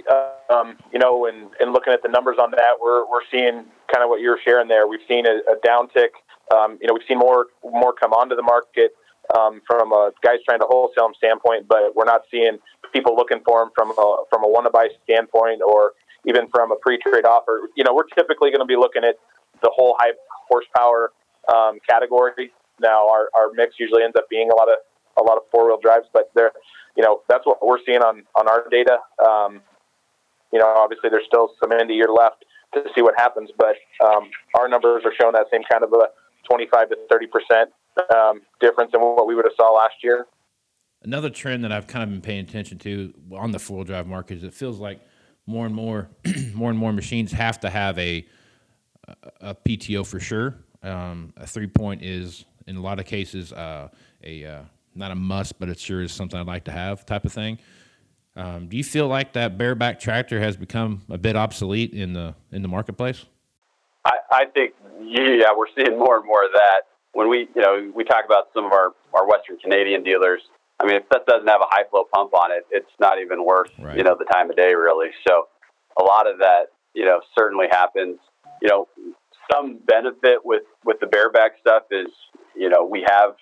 um, 0.52 0.76
you 0.92 0.98
know, 0.98 1.26
and, 1.26 1.50
and 1.60 1.72
looking 1.72 1.92
at 1.92 2.02
the 2.02 2.08
numbers 2.08 2.36
on 2.40 2.50
that, 2.52 2.76
we're 2.80 3.08
we're 3.10 3.24
seeing 3.30 3.64
kind 3.92 4.02
of 4.02 4.08
what 4.08 4.20
you're 4.20 4.38
sharing 4.44 4.68
there. 4.68 4.86
We've 4.86 5.06
seen 5.08 5.26
a, 5.26 5.38
a 5.52 5.56
downtick. 5.66 6.14
Um, 6.54 6.78
you 6.80 6.86
know, 6.86 6.94
we've 6.94 7.06
seen 7.08 7.18
more 7.18 7.46
more 7.64 7.92
come 7.92 8.12
onto 8.12 8.36
the 8.36 8.42
market. 8.42 8.92
um, 9.36 9.62
from 9.66 9.92
a 9.92 10.12
guys 10.22 10.38
trying 10.44 10.60
to 10.60 10.66
wholesale 10.68 11.04
them 11.08 11.14
standpoint, 11.16 11.66
but 11.68 11.96
we're 11.96 12.04
not 12.04 12.22
seeing 12.30 12.58
people 12.92 13.16
looking 13.16 13.40
for 13.44 13.60
them 13.60 13.70
from 13.74 13.90
a, 13.90 14.16
from 14.30 14.44
a 14.44 14.48
one 14.48 14.64
to 14.64 14.70
buy 14.70 14.88
standpoint 15.04 15.62
or 15.64 15.92
even 16.26 16.48
from 16.54 16.72
a 16.72 16.76
pre-trade 16.76 17.24
offer. 17.24 17.68
You 17.76 17.84
know, 17.84 17.94
we're 17.94 18.08
typically 18.14 18.50
going 18.50 18.60
to 18.60 18.68
be 18.68 18.76
looking 18.76 19.04
at 19.04 19.16
the 19.62 19.70
whole 19.74 19.96
high 19.98 20.12
horsepower 20.48 21.12
um, 21.52 21.78
category. 21.88 22.52
Now, 22.80 23.08
our, 23.08 23.30
our 23.36 23.52
mix 23.54 23.76
usually 23.78 24.02
ends 24.02 24.16
up 24.16 24.28
being 24.28 24.50
a 24.50 24.54
lot 24.54 24.68
of 24.68 24.76
a 25.16 25.22
lot 25.22 25.36
of 25.36 25.44
four 25.52 25.66
wheel 25.68 25.78
drives, 25.80 26.06
but 26.12 26.28
there, 26.34 26.50
you 26.96 27.02
know, 27.02 27.20
that's 27.28 27.46
what 27.46 27.64
we're 27.64 27.78
seeing 27.86 28.00
on 28.00 28.24
on 28.34 28.48
our 28.48 28.68
data. 28.70 28.98
Um, 29.24 29.60
you 30.52 30.58
know, 30.58 30.66
obviously 30.66 31.10
there's 31.10 31.24
still 31.26 31.50
some 31.60 31.72
end 31.72 31.90
of 31.90 31.96
year 31.96 32.08
left 32.08 32.44
to 32.74 32.82
see 32.94 33.02
what 33.02 33.14
happens, 33.16 33.50
but 33.58 33.76
um, 34.04 34.30
our 34.58 34.68
numbers 34.68 35.02
are 35.04 35.12
showing 35.20 35.32
that 35.32 35.46
same 35.52 35.62
kind 35.70 35.82
of 35.82 35.92
a 35.92 36.08
25 36.48 36.90
to 36.90 36.96
30 37.10 37.26
percent 37.26 37.70
um, 38.14 38.42
difference 38.60 38.92
in 38.94 39.00
what 39.00 39.26
we 39.26 39.34
would 39.34 39.44
have 39.44 39.54
saw 39.56 39.72
last 39.72 39.94
year. 40.02 40.26
Another 41.02 41.30
trend 41.30 41.64
that 41.64 41.72
I've 41.72 41.86
kind 41.86 42.02
of 42.02 42.10
been 42.10 42.22
paying 42.22 42.40
attention 42.40 42.78
to 42.78 43.12
on 43.32 43.50
the 43.50 43.58
four 43.58 43.78
wheel 43.78 43.84
drive 43.84 44.06
market 44.06 44.38
is 44.38 44.44
it 44.44 44.54
feels 44.54 44.78
like 44.78 45.00
more 45.46 45.66
and 45.66 45.74
more, 45.74 46.08
more 46.54 46.70
and 46.70 46.78
more 46.78 46.92
machines 46.92 47.32
have 47.32 47.60
to 47.60 47.70
have 47.70 47.98
a 47.98 48.26
a 49.40 49.54
PTO 49.54 50.06
for 50.06 50.20
sure. 50.20 50.54
Um, 50.82 51.32
a 51.36 51.46
three 51.46 51.66
point 51.66 52.02
is 52.02 52.44
in 52.66 52.76
a 52.76 52.80
lot 52.80 52.98
of 52.98 53.06
cases 53.06 53.52
uh, 53.52 53.88
a 54.22 54.44
uh, 54.44 54.62
not 54.94 55.10
a 55.10 55.14
must, 55.14 55.58
but 55.58 55.68
it 55.68 55.78
sure 55.78 56.02
is 56.02 56.12
something 56.12 56.38
I'd 56.38 56.46
like 56.46 56.64
to 56.64 56.72
have 56.72 57.04
type 57.06 57.24
of 57.24 57.32
thing. 57.32 57.58
Um, 58.36 58.68
do 58.68 58.76
you 58.76 58.84
feel 58.84 59.06
like 59.06 59.32
that 59.34 59.56
bareback 59.56 60.00
tractor 60.00 60.40
has 60.40 60.56
become 60.56 61.02
a 61.08 61.18
bit 61.18 61.36
obsolete 61.36 61.92
in 61.92 62.12
the 62.12 62.34
in 62.50 62.62
the 62.62 62.68
marketplace? 62.68 63.24
I, 64.04 64.16
I 64.30 64.44
think 64.46 64.74
yeah, 65.00 65.52
we're 65.56 65.68
seeing 65.76 65.98
more 65.98 66.16
and 66.16 66.26
more 66.26 66.44
of 66.44 66.50
that. 66.52 66.82
When 67.12 67.28
we 67.28 67.48
you 67.54 67.62
know 67.62 67.92
we 67.94 68.02
talk 68.04 68.24
about 68.24 68.48
some 68.52 68.64
of 68.64 68.72
our 68.72 68.92
our 69.12 69.28
Western 69.28 69.58
Canadian 69.58 70.02
dealers, 70.02 70.40
I 70.80 70.86
mean 70.86 70.96
if 70.96 71.08
that 71.10 71.26
doesn't 71.26 71.46
have 71.46 71.60
a 71.60 71.68
high 71.68 71.84
flow 71.90 72.04
pump 72.12 72.34
on 72.34 72.50
it, 72.50 72.66
it's 72.70 72.90
not 72.98 73.20
even 73.20 73.44
worth 73.44 73.70
right. 73.78 73.96
you 73.96 74.02
know 74.02 74.16
the 74.18 74.24
time 74.24 74.50
of 74.50 74.56
day 74.56 74.74
really. 74.74 75.10
So 75.26 75.46
a 76.00 76.02
lot 76.02 76.28
of 76.28 76.38
that 76.38 76.72
you 76.92 77.04
know 77.04 77.20
certainly 77.38 77.66
happens. 77.70 78.18
You 78.60 78.68
know 78.68 78.88
some 79.52 79.78
benefit 79.86 80.44
with 80.44 80.62
with 80.84 80.98
the 81.00 81.06
bareback 81.06 81.52
stuff 81.60 81.84
is 81.92 82.08
you 82.56 82.68
know 82.68 82.84
we 82.84 83.06
have 83.08 83.36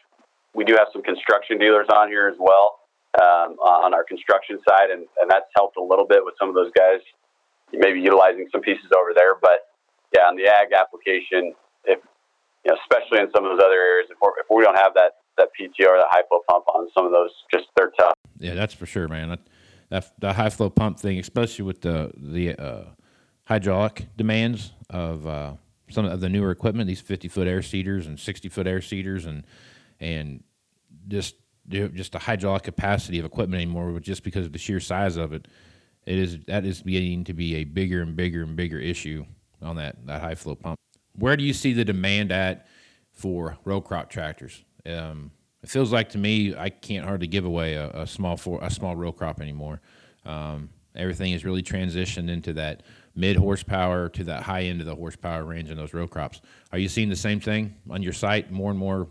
we 0.55 0.65
do 0.65 0.75
have 0.77 0.89
some 0.93 1.03
construction 1.03 1.59
dealers 1.59 1.87
on 1.95 2.09
here 2.09 2.29
as 2.29 2.37
well 2.39 2.81
um, 3.21 3.57
on 3.61 3.95
our 3.95 4.05
construction 4.05 4.59
side, 4.69 4.91
and, 4.91 5.07
and 5.21 5.31
that's 5.31 5.49
helped 5.57 5.77
a 5.77 5.83
little 5.83 6.07
bit 6.07 6.25
with 6.25 6.35
some 6.39 6.49
of 6.49 6.55
those 6.55 6.71
guys 6.77 7.01
maybe 7.73 8.01
utilizing 8.01 8.49
some 8.53 8.61
pieces 8.61 8.87
over 8.97 9.13
there. 9.15 9.35
But 9.41 9.69
yeah, 10.15 10.23
on 10.23 10.37
the 10.37 10.47
ag 10.47 10.73
application, 10.73 11.55
if 11.85 11.99
you 12.65 12.71
know, 12.71 12.77
especially 12.83 13.21
in 13.21 13.29
some 13.35 13.45
of 13.45 13.57
those 13.57 13.65
other 13.65 13.81
areas, 13.81 14.09
if, 14.11 14.19
if 14.21 14.47
we 14.51 14.63
don't 14.63 14.77
have 14.77 14.95
that 14.95 15.17
that 15.39 15.49
PTO 15.59 15.89
or 15.89 15.97
that 15.97 16.09
high 16.11 16.23
flow 16.29 16.41
pump 16.49 16.65
on 16.69 16.89
some 16.97 17.07
of 17.07 17.13
those, 17.13 17.31
just 17.51 17.65
they're 17.77 17.93
tough. 17.99 18.13
Yeah, 18.39 18.55
that's 18.55 18.75
for 18.75 18.87
sure, 18.87 19.09
man. 19.09 19.31
That, 19.31 19.41
that 19.89 20.13
the 20.19 20.33
high 20.35 20.51
flow 20.51 20.71
pump 20.71 20.99
thing, 20.99 21.19
especially 21.19 21.65
with 21.65 21.81
the 21.81 22.13
the 22.17 22.57
uh, 22.57 22.85
hydraulic 23.45 24.09
demands 24.17 24.73
of 24.91 25.27
uh, 25.27 25.55
some 25.91 26.05
of 26.05 26.21
the 26.21 26.29
newer 26.29 26.51
equipment, 26.51 26.87
these 26.87 27.01
fifty 27.01 27.29
foot 27.29 27.47
air 27.47 27.63
seeders 27.63 28.07
and 28.07 28.21
sixty 28.21 28.49
foot 28.49 28.67
air 28.67 28.81
seeders, 28.81 29.25
and 29.25 29.45
and 30.03 30.43
just 31.09 31.37
just 31.69 32.13
the 32.13 32.19
hydraulic 32.19 32.65
capacity 32.65 33.19
of 33.19 33.25
equipment 33.25 33.63
anymore, 33.63 33.93
but 33.93 34.03
just 34.03 34.25
because 34.25 34.45
of 34.45 34.53
the 34.53 34.59
sheer 34.59 34.81
size 34.81 35.17
of 35.17 35.33
it. 35.33 35.49
It 36.05 36.19
is 36.19 36.39
that 36.49 36.65
is 36.65 36.83
beginning 36.83 37.25
to 37.25 37.33
be 37.33 37.55
a 37.57 37.65
bigger 37.65 38.03
and 38.03 38.17
bigger 38.17 38.43
and 38.43 38.57
bigger 38.57 38.79
issue 38.79 39.25
on 39.63 39.77
that 39.77 40.05
that 40.07 40.21
high 40.21 40.35
flow 40.35 40.57
pump. 40.57 40.77
Where 41.15 41.37
do 41.37 41.45
you 41.45 41.53
see 41.53 41.73
the 41.73 41.85
demand 41.85 42.33
at 42.33 42.67
for 43.13 43.57
row 43.65 43.81
crop 43.81 44.11
tractors? 44.11 44.65
Um, 44.85 45.31
it 45.63 45.69
feels 45.69 45.93
like 45.93 46.09
to 46.11 46.19
me 46.19 46.57
I 46.57 46.71
can't 46.71 47.07
hardly 47.07 47.29
give 47.29 47.45
away 47.45 47.75
a, 47.75 47.91
a 47.91 48.07
small 48.07 48.37
for 48.37 48.59
a 48.63 48.71
small 48.71 48.97
row 48.97 49.13
crop 49.13 49.41
anymore. 49.41 49.81
Um, 50.27 50.71
everything 50.97 51.33
is 51.33 51.45
really 51.45 51.63
transitioned 51.63 52.29
into 52.29 52.53
that 52.55 52.83
mid 53.15 53.37
horsepower 53.37 54.09
to 54.09 54.25
that 54.25 54.43
high 54.43 54.63
end 54.63 54.81
of 54.81 54.87
the 54.87 54.97
horsepower 54.97 55.45
range 55.45 55.71
in 55.71 55.77
those 55.77 55.95
row 55.95 56.09
crops. 56.09 56.41
Are 56.73 56.79
you 56.79 56.89
seeing 56.89 57.09
the 57.09 57.17
same 57.17 57.39
thing 57.39 57.77
on 57.89 58.03
your 58.03 58.13
site? 58.13 58.51
More 58.51 58.71
and 58.71 58.79
more 58.79 59.07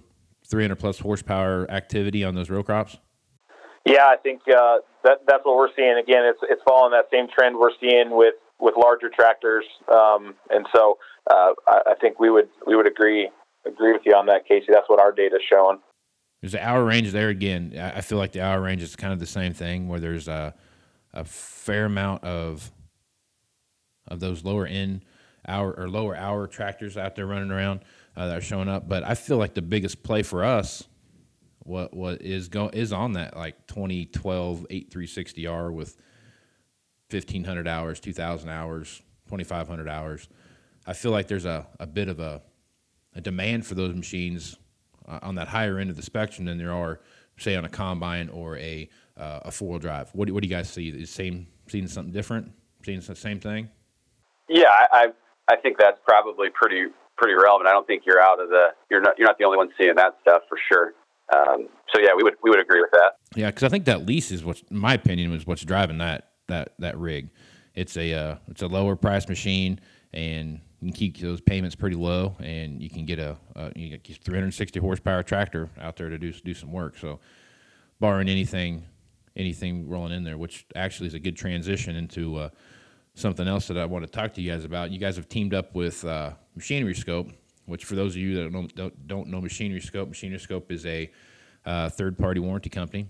300 0.52 0.76
plus 0.76 1.00
horsepower 1.00 1.70
activity 1.72 2.24
on 2.24 2.36
those 2.36 2.50
row 2.50 2.62
crops? 2.62 2.98
Yeah, 3.86 4.06
I 4.06 4.18
think 4.22 4.42
uh, 4.48 4.78
that 5.04 5.20
that's 5.28 5.44
what 5.44 5.56
we're 5.56 5.74
seeing. 5.76 5.98
Again, 5.98 6.24
it's 6.26 6.40
it's 6.44 6.62
following 6.68 6.92
that 6.92 7.06
same 7.12 7.28
trend 7.36 7.58
we're 7.58 7.72
seeing 7.80 8.12
with 8.12 8.36
with 8.60 8.76
larger 8.78 9.10
tractors, 9.10 9.66
um, 9.92 10.36
and 10.52 10.68
so 10.76 11.00
uh, 11.32 11.54
I, 11.68 11.82
I, 11.88 11.96
think 12.00 12.20
we 12.20 12.30
would 12.30 12.48
we 12.68 12.76
would 12.76 12.86
agree 12.86 13.28
agree 13.66 13.92
with 13.92 14.04
you 14.06 14.14
on 14.14 14.28
that, 14.28 14.48
Casey. 14.48 14.68
That's 14.70 14.88
what 14.88 15.02
our 15.02 15.12
data 15.12 15.38
is 15.38 15.42
showing. 15.50 15.80
There's 16.42 16.52
the 16.52 16.64
hour 16.64 16.84
range 16.84 17.12
there 17.12 17.30
again. 17.30 17.76
I 17.80 18.02
feel 18.02 18.20
like 18.20 18.34
the 18.34 18.42
hour 18.42 18.62
range 18.62 18.84
is 18.84 18.96
kind 18.96 19.14
of 19.14 19.20
the 19.20 19.26
same 19.26 19.54
thing, 19.54 19.88
where 19.88 20.00
there's 20.00 20.28
a 20.28 20.54
a 21.14 21.26
fair 21.26 21.86
amount 21.86 22.24
of 22.24 22.72
of 24.08 24.20
those 24.20 24.44
lower 24.44 24.68
end 24.68 25.06
hour 25.48 25.72
or 25.72 25.90
lower 25.90 26.16
hour 26.16 26.46
tractors 26.46 26.98
out 26.98 27.16
there 27.16 27.26
running 27.26 27.52
around 27.52 27.82
uh, 28.16 28.28
that 28.28 28.38
are 28.38 28.42
showing 28.42 28.70
up. 28.70 28.88
But 28.88 29.04
I 29.04 29.16
feel 29.16 29.38
like 29.38 29.54
the 29.54 29.62
biggest 29.62 30.04
play 30.04 30.24
for 30.24 30.44
us, 30.44 30.84
what 31.60 31.94
what 31.94 32.22
is 32.22 32.48
go 32.48 32.70
is 32.70 32.92
on 32.92 33.14
that 33.14 33.36
like 33.36 33.68
2012 33.68 34.68
8360R 34.70 35.74
with 35.74 35.96
1500 37.10 37.68
hours, 37.68 38.00
2000 38.00 38.50
hours, 38.50 39.02
2500 39.28 39.88
hours. 39.88 40.28
I 40.86 40.94
feel 40.94 41.12
like 41.12 41.28
there's 41.28 41.46
a, 41.46 41.68
a 41.80 41.86
bit 41.86 42.08
of 42.08 42.20
a, 42.20 42.42
a 43.16 43.22
demand 43.22 43.66
for 43.66 43.76
those 43.76 43.94
machines 43.94 44.58
uh, 45.08 45.20
on 45.22 45.36
that 45.36 45.48
higher 45.48 45.78
end 45.78 45.90
of 45.90 45.96
the 45.96 46.02
spectrum 46.02 46.46
than 46.46 46.58
there 46.58 46.72
are, 46.72 47.02
say, 47.38 47.56
on 47.56 47.66
a 47.66 47.70
combine 47.70 48.30
or 48.30 48.58
a 48.58 48.90
uh, 49.18 49.42
a 49.44 49.52
four 49.52 49.72
wheel 49.72 49.80
drive. 49.80 50.10
What 50.14 50.28
do, 50.28 50.34
what 50.34 50.42
do 50.42 50.50
you 50.50 50.56
guys 50.56 50.70
see? 50.70 50.90
Is 50.90 51.10
same 51.10 51.48
seeing 51.68 51.88
something 51.88 52.14
different? 52.14 52.52
Seeing 52.84 53.00
the 53.00 53.16
same 53.16 53.40
thing? 53.40 53.70
Yeah, 54.50 54.70
I 54.70 55.08
I 55.48 55.56
think 55.58 55.78
that's 55.78 56.00
probably 56.06 56.50
pretty 56.50 56.86
pretty 57.22 57.36
relevant. 57.36 57.68
I 57.68 57.72
don't 57.72 57.86
think 57.86 58.04
you're 58.06 58.22
out 58.22 58.42
of 58.42 58.50
the 58.50 58.70
you're 58.90 59.02
not 59.02 59.18
you're 59.18 59.28
not 59.28 59.38
the 59.38 59.46
only 59.46 59.58
one 59.58 59.70
seeing 59.78 59.96
that 59.96 60.18
stuff 60.22 60.42
for 60.50 60.58
sure. 60.72 60.94
Um, 61.34 61.70
so 61.94 62.02
yeah, 62.02 62.10
we 62.18 62.24
would 62.24 62.36
we 62.44 62.50
would 62.50 62.60
agree 62.60 62.82
with 62.82 62.92
that. 62.92 63.14
Yeah, 63.36 63.48
because 63.48 63.64
I 63.64 63.70
think 63.70 63.86
that 63.86 64.06
lease 64.06 64.32
is 64.32 64.44
what, 64.44 64.62
in 64.70 64.78
my 64.78 64.96
opinion, 64.96 65.32
was 65.32 65.46
what's 65.46 65.64
driving 65.64 66.00
that 66.00 66.32
that 66.48 66.74
that 66.80 66.98
rig. 66.98 67.30
It's 67.76 67.96
a 67.96 68.14
uh, 68.14 68.36
it's 68.48 68.64
a 68.64 68.68
lower 68.68 68.96
price 68.96 69.30
machine, 69.30 69.80
and 70.14 70.60
you 70.82 70.92
can 70.92 70.94
keep 70.94 71.18
those 71.20 71.40
payments 71.40 71.76
pretty 71.76 71.96
low, 71.96 72.36
and 72.40 72.82
you 72.82 72.90
can 72.90 73.06
get 73.06 73.20
a, 73.20 73.38
a 73.56 73.72
you 73.76 73.98
get 73.98 74.18
360 74.18 74.80
horsepower 74.80 75.24
tractor 75.24 75.70
out 75.80 75.96
there 75.96 76.10
to 76.10 76.18
do 76.18 76.34
do 76.34 76.54
some 76.54 76.72
work. 76.72 76.98
So, 76.98 77.20
barring 78.00 78.28
anything 78.28 78.86
anything 79.38 79.88
rolling 79.88 80.12
in 80.12 80.24
there, 80.24 80.38
which 80.38 80.66
actually 80.76 81.08
is 81.08 81.14
a 81.14 81.20
good 81.20 81.38
transition 81.38 81.96
into 81.96 82.36
uh, 82.36 82.50
something 83.14 83.48
else 83.48 83.68
that 83.68 83.78
I 83.78 83.86
want 83.86 84.06
to 84.06 84.12
talk 84.12 84.34
to 84.34 84.42
you 84.42 84.52
guys 84.52 84.66
about. 84.66 84.92
You 84.92 85.00
guys 85.00 85.16
have 85.16 85.28
teamed 85.28 85.54
up 85.54 85.76
with 85.76 86.04
uh, 86.06 86.32
Machinery 86.56 86.96
Scope, 86.96 87.30
which 87.66 87.86
for 87.86 87.96
those 87.96 88.14
of 88.14 88.18
you 88.18 88.36
that 88.36 88.52
don't, 88.52 88.76
don't, 88.76 89.08
don't 89.08 89.28
know 89.28 89.42
Machinery 89.42 89.82
Scope, 89.82 90.10
Machinery 90.10 90.40
Scope 90.40 90.72
is 90.72 90.86
a 90.86 91.12
uh, 91.66 91.90
third 91.90 92.18
party 92.18 92.40
warranty 92.40 92.70
company. 92.70 93.08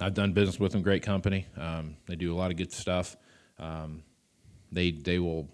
I've 0.00 0.14
done 0.14 0.32
business 0.32 0.58
with 0.58 0.72
them, 0.72 0.82
great 0.82 1.02
company. 1.02 1.46
Um, 1.56 1.96
they 2.06 2.16
do 2.16 2.34
a 2.34 2.36
lot 2.36 2.50
of 2.50 2.56
good 2.56 2.72
stuff. 2.72 3.16
Um, 3.58 4.02
they 4.72 4.90
they 4.90 5.18
will 5.18 5.48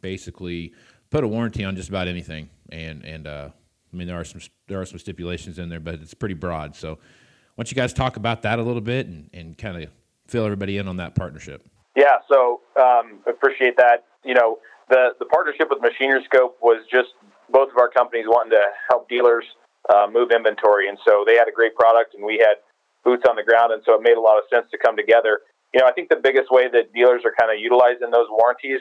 basically 0.00 0.74
put 1.10 1.24
a 1.24 1.28
warranty 1.28 1.64
on 1.64 1.76
just 1.76 1.88
about 1.88 2.08
anything, 2.08 2.48
and 2.70 3.04
and 3.04 3.26
uh, 3.26 3.48
I 3.92 3.96
mean 3.96 4.06
there 4.06 4.18
are 4.18 4.24
some 4.24 4.40
there 4.66 4.80
are 4.80 4.86
some 4.86 4.98
stipulations 4.98 5.58
in 5.58 5.68
there, 5.68 5.80
but 5.80 5.94
it's 5.94 6.14
pretty 6.14 6.34
broad. 6.34 6.74
So, 6.74 6.94
why 6.94 6.98
don't 7.56 7.70
you 7.70 7.74
guys 7.74 7.92
talk 7.92 8.16
about 8.16 8.42
that 8.42 8.58
a 8.58 8.62
little 8.62 8.80
bit 8.80 9.06
and, 9.06 9.30
and 9.32 9.56
kind 9.56 9.82
of 9.82 9.90
fill 10.26 10.44
everybody 10.44 10.78
in 10.78 10.88
on 10.88 10.98
that 10.98 11.14
partnership? 11.14 11.66
Yeah, 11.96 12.20
so 12.28 12.60
um, 12.78 13.20
appreciate 13.26 13.76
that. 13.78 14.04
You 14.22 14.34
know, 14.34 14.58
the 14.90 15.16
the 15.18 15.24
partnership 15.24 15.68
with 15.70 15.80
Machinery 15.80 16.22
Scope 16.28 16.58
was 16.60 16.84
just 16.92 17.16
both 17.48 17.70
of 17.70 17.78
our 17.78 17.88
companies 17.88 18.26
wanting 18.28 18.52
to 18.52 18.62
help 18.90 19.08
dealers 19.08 19.44
uh, 19.88 20.06
move 20.12 20.30
inventory, 20.30 20.88
and 20.88 20.98
so 21.08 21.24
they 21.26 21.34
had 21.34 21.48
a 21.48 21.52
great 21.52 21.74
product, 21.74 22.14
and 22.14 22.22
we 22.22 22.36
had 22.36 22.60
boots 23.02 23.24
on 23.28 23.36
the 23.36 23.42
ground, 23.42 23.72
and 23.72 23.82
so 23.86 23.94
it 23.94 24.02
made 24.02 24.18
a 24.18 24.20
lot 24.20 24.36
of 24.36 24.44
sense 24.52 24.66
to 24.70 24.78
come 24.78 24.96
together. 24.96 25.40
You 25.72 25.80
know, 25.80 25.86
I 25.86 25.92
think 25.92 26.10
the 26.10 26.20
biggest 26.22 26.50
way 26.50 26.68
that 26.68 26.92
dealers 26.92 27.22
are 27.24 27.32
kind 27.32 27.50
of 27.50 27.58
utilizing 27.58 28.10
those 28.12 28.28
warranties, 28.28 28.80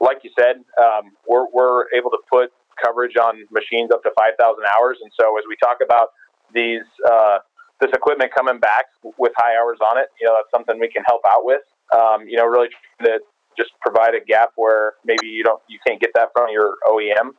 like 0.00 0.24
you 0.24 0.30
said, 0.38 0.64
um, 0.80 1.12
we're 1.28 1.46
we're 1.52 1.92
able 1.92 2.10
to 2.10 2.22
put 2.32 2.48
coverage 2.82 3.14
on 3.20 3.44
machines 3.52 3.90
up 3.92 4.02
to 4.02 4.10
5,000 4.16 4.40
hours, 4.64 4.96
and 5.02 5.12
so 5.20 5.36
as 5.36 5.44
we 5.48 5.56
talk 5.60 5.84
about 5.84 6.16
these 6.54 6.86
uh, 7.04 7.38
this 7.80 7.90
equipment 7.92 8.32
coming 8.32 8.58
back 8.58 8.86
with 9.18 9.32
high 9.36 9.52
hours 9.60 9.78
on 9.84 9.98
it, 9.98 10.08
you 10.20 10.26
know, 10.26 10.32
that's 10.32 10.48
something 10.54 10.80
we 10.80 10.88
can 10.88 11.02
help 11.06 11.20
out 11.28 11.44
with. 11.44 11.60
Um, 11.92 12.26
you 12.26 12.36
know, 12.36 12.46
really 12.46 12.68
to 13.02 13.20
just 13.56 13.70
provide 13.80 14.14
a 14.14 14.24
gap 14.24 14.50
where 14.56 14.94
maybe 15.04 15.26
you 15.26 15.44
don't 15.44 15.62
you 15.68 15.78
can't 15.86 16.00
get 16.00 16.10
that 16.14 16.30
from 16.34 16.48
your 16.50 16.76
OEM. 16.86 17.34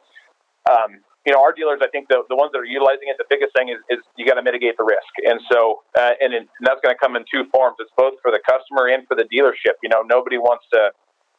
Um, 0.69 1.01
you 1.25 1.34
know, 1.34 1.41
our 1.41 1.51
dealers, 1.51 1.81
I 1.81 1.89
think 1.89 2.08
the, 2.08 2.21
the 2.29 2.38
ones 2.38 2.53
that 2.53 2.62
are 2.62 2.69
utilizing 2.69 3.10
it, 3.10 3.17
the 3.17 3.25
biggest 3.25 3.49
thing 3.58 3.73
is, 3.73 3.81
is 3.89 3.97
you 4.13 4.29
got 4.29 4.38
to 4.38 4.45
mitigate 4.45 4.77
the 4.77 4.86
risk. 4.86 5.10
And 5.25 5.41
so, 5.49 5.81
uh, 5.97 6.13
and, 6.21 6.38
and 6.38 6.45
that's 6.62 6.77
going 6.86 6.93
to 6.93 7.01
come 7.01 7.17
in 7.17 7.25
two 7.25 7.49
forms. 7.49 7.81
It's 7.81 7.89
both 7.97 8.13
for 8.21 8.29
the 8.29 8.38
customer 8.45 8.93
and 8.93 9.10
for 9.10 9.17
the 9.17 9.25
dealership. 9.25 9.81
You 9.81 9.89
know, 9.89 10.05
nobody 10.05 10.38
wants 10.38 10.69
to 10.73 10.93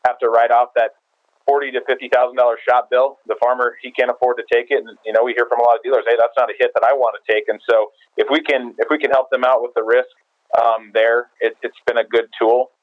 have 0.04 0.18
to 0.18 0.28
write 0.28 0.50
off 0.50 0.74
that 0.74 0.98
forty 1.46 1.70
to 1.70 1.80
fifty 1.86 2.10
thousand 2.10 2.36
dollar 2.36 2.58
shop 2.68 2.90
bill. 2.90 3.18
The 3.26 3.36
farmer 3.38 3.78
he 3.80 3.94
can't 3.94 4.10
afford 4.10 4.36
to 4.42 4.46
take 4.52 4.66
it, 4.70 4.82
and 4.82 4.98
you 5.06 5.14
know 5.14 5.22
we 5.22 5.32
hear 5.38 5.46
from 5.48 5.60
a 5.60 5.62
lot 5.62 5.78
of 5.78 5.82
dealers, 5.82 6.02
hey, 6.06 6.18
that's 6.18 6.34
not 6.36 6.50
a 6.50 6.54
hit 6.58 6.74
that 6.74 6.82
I 6.82 6.92
want 6.92 7.14
to 7.14 7.22
take. 7.32 7.46
And 7.48 7.60
so 7.70 7.94
if 8.18 8.26
we 8.30 8.42
can 8.42 8.74
if 8.78 8.90
we 8.90 8.98
can 8.98 9.10
help 9.10 9.30
them 9.30 9.44
out 9.46 9.62
with 9.62 9.72
the 9.74 9.86
risk 9.86 10.10
um, 10.58 10.90
there, 10.92 11.30
it, 11.40 11.56
it's 11.62 11.78
been 11.86 11.98
a 11.98 12.04
good 12.04 12.26
tool. 12.38 12.74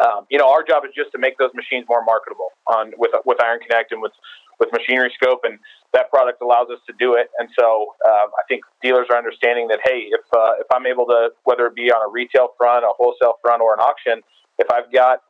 Um, 0.00 0.26
you 0.30 0.38
know, 0.38 0.48
our 0.48 0.62
job 0.62 0.84
is 0.84 0.92
just 0.94 1.10
to 1.12 1.18
make 1.18 1.38
those 1.38 1.50
machines 1.54 1.86
more 1.88 2.04
marketable 2.04 2.50
on 2.66 2.92
with 2.96 3.10
with 3.24 3.42
Iron 3.42 3.60
Connect 3.60 3.92
and 3.92 4.00
with 4.00 4.12
with 4.60 4.70
Machinery 4.72 5.12
Scope, 5.14 5.40
and 5.44 5.58
that 5.92 6.10
product 6.10 6.42
allows 6.42 6.68
us 6.70 6.78
to 6.86 6.94
do 6.98 7.14
it. 7.14 7.30
And 7.38 7.48
so 7.58 7.94
um, 8.06 8.30
I 8.34 8.42
think 8.48 8.62
dealers 8.82 9.06
are 9.10 9.16
understanding 9.16 9.68
that 9.68 9.80
hey, 9.84 10.10
if 10.10 10.22
uh, 10.32 10.58
if 10.60 10.66
I'm 10.72 10.86
able 10.86 11.06
to, 11.06 11.30
whether 11.44 11.66
it 11.66 11.74
be 11.74 11.90
on 11.90 12.02
a 12.06 12.10
retail 12.10 12.48
front, 12.56 12.84
a 12.84 12.90
wholesale 12.96 13.34
front, 13.42 13.62
or 13.62 13.74
an 13.74 13.80
auction, 13.80 14.22
if 14.58 14.66
I've 14.70 14.92
got 14.92 15.22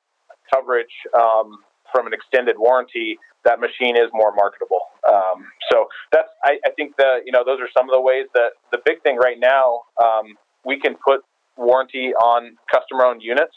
coverage 0.53 0.93
um, 1.15 1.61
from 1.93 2.07
an 2.07 2.13
extended 2.13 2.57
warranty, 2.59 3.19
that 3.45 3.61
machine 3.61 3.97
is 3.97 4.11
more 4.13 4.35
marketable. 4.35 4.81
Um, 5.09 5.45
so 5.71 5.87
that's 6.13 6.29
I, 6.45 6.59
I 6.67 6.71
think 6.77 6.97
the 6.97 7.21
you 7.25 7.33
know 7.33 7.45
those 7.45 7.61
are 7.61 7.69
some 7.77 7.89
of 7.89 7.95
the 7.95 8.01
ways 8.01 8.27
that 8.35 8.53
the 8.73 8.79
big 8.85 9.03
thing 9.03 9.17
right 9.17 9.39
now 9.39 9.83
um, 10.03 10.37
we 10.65 10.79
can 10.81 10.97
put 10.97 11.21
warranty 11.57 12.13
on 12.15 12.57
customer 12.73 13.05
owned 13.05 13.23
units. 13.23 13.55